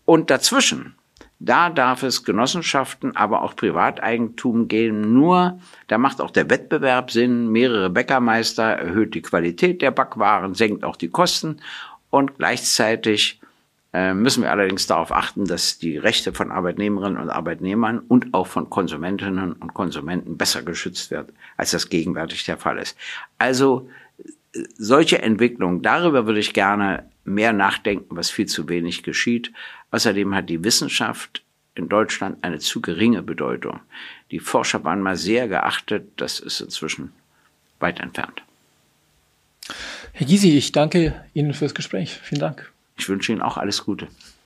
Und 0.06 0.30
dazwischen 0.30 0.94
da 1.44 1.70
darf 1.70 2.04
es 2.04 2.24
Genossenschaften, 2.24 3.16
aber 3.16 3.42
auch 3.42 3.56
Privateigentum 3.56 4.68
geben. 4.68 5.12
Nur, 5.12 5.58
da 5.88 5.98
macht 5.98 6.20
auch 6.20 6.30
der 6.30 6.48
Wettbewerb 6.48 7.10
Sinn. 7.10 7.48
Mehrere 7.48 7.90
Bäckermeister 7.90 8.64
erhöht 8.64 9.14
die 9.14 9.22
Qualität 9.22 9.82
der 9.82 9.90
Backwaren, 9.90 10.54
senkt 10.54 10.84
auch 10.84 10.96
die 10.96 11.08
Kosten 11.08 11.58
und 12.10 12.38
gleichzeitig 12.38 13.40
äh, 13.92 14.14
müssen 14.14 14.42
wir 14.42 14.50
allerdings 14.52 14.86
darauf 14.86 15.12
achten, 15.12 15.44
dass 15.44 15.78
die 15.78 15.98
Rechte 15.98 16.32
von 16.32 16.52
Arbeitnehmerinnen 16.52 17.20
und 17.20 17.28
Arbeitnehmern 17.28 17.98
und 17.98 18.32
auch 18.32 18.46
von 18.46 18.70
Konsumentinnen 18.70 19.52
und 19.52 19.74
Konsumenten 19.74 20.38
besser 20.38 20.62
geschützt 20.62 21.10
werden, 21.10 21.34
als 21.56 21.72
das 21.72 21.88
gegenwärtig 21.88 22.44
der 22.44 22.56
Fall 22.56 22.78
ist. 22.78 22.96
Also 23.38 23.88
solche 24.78 25.20
Entwicklungen, 25.20 25.82
darüber 25.82 26.26
würde 26.26 26.40
ich 26.40 26.54
gerne 26.54 27.10
mehr 27.24 27.52
nachdenken, 27.52 28.16
was 28.16 28.30
viel 28.30 28.46
zu 28.46 28.68
wenig 28.68 29.02
geschieht. 29.02 29.52
Außerdem 29.90 30.34
hat 30.34 30.48
die 30.48 30.64
Wissenschaft 30.64 31.42
in 31.74 31.88
Deutschland 31.88 32.42
eine 32.42 32.58
zu 32.58 32.80
geringe 32.80 33.22
Bedeutung. 33.22 33.80
Die 34.30 34.40
Forscher 34.40 34.84
waren 34.84 35.00
mal 35.00 35.16
sehr 35.16 35.48
geachtet, 35.48 36.08
das 36.16 36.40
ist 36.40 36.60
inzwischen 36.60 37.12
weit 37.80 38.00
entfernt. 38.00 38.42
Herr 40.12 40.26
Gysi, 40.26 40.56
ich 40.56 40.72
danke 40.72 41.24
Ihnen 41.32 41.54
fürs 41.54 41.74
Gespräch. 41.74 42.18
Vielen 42.22 42.40
Dank. 42.40 42.70
Ich 42.98 43.08
wünsche 43.08 43.32
Ihnen 43.32 43.42
auch 43.42 43.56
alles 43.56 43.84
Gute. 43.84 44.08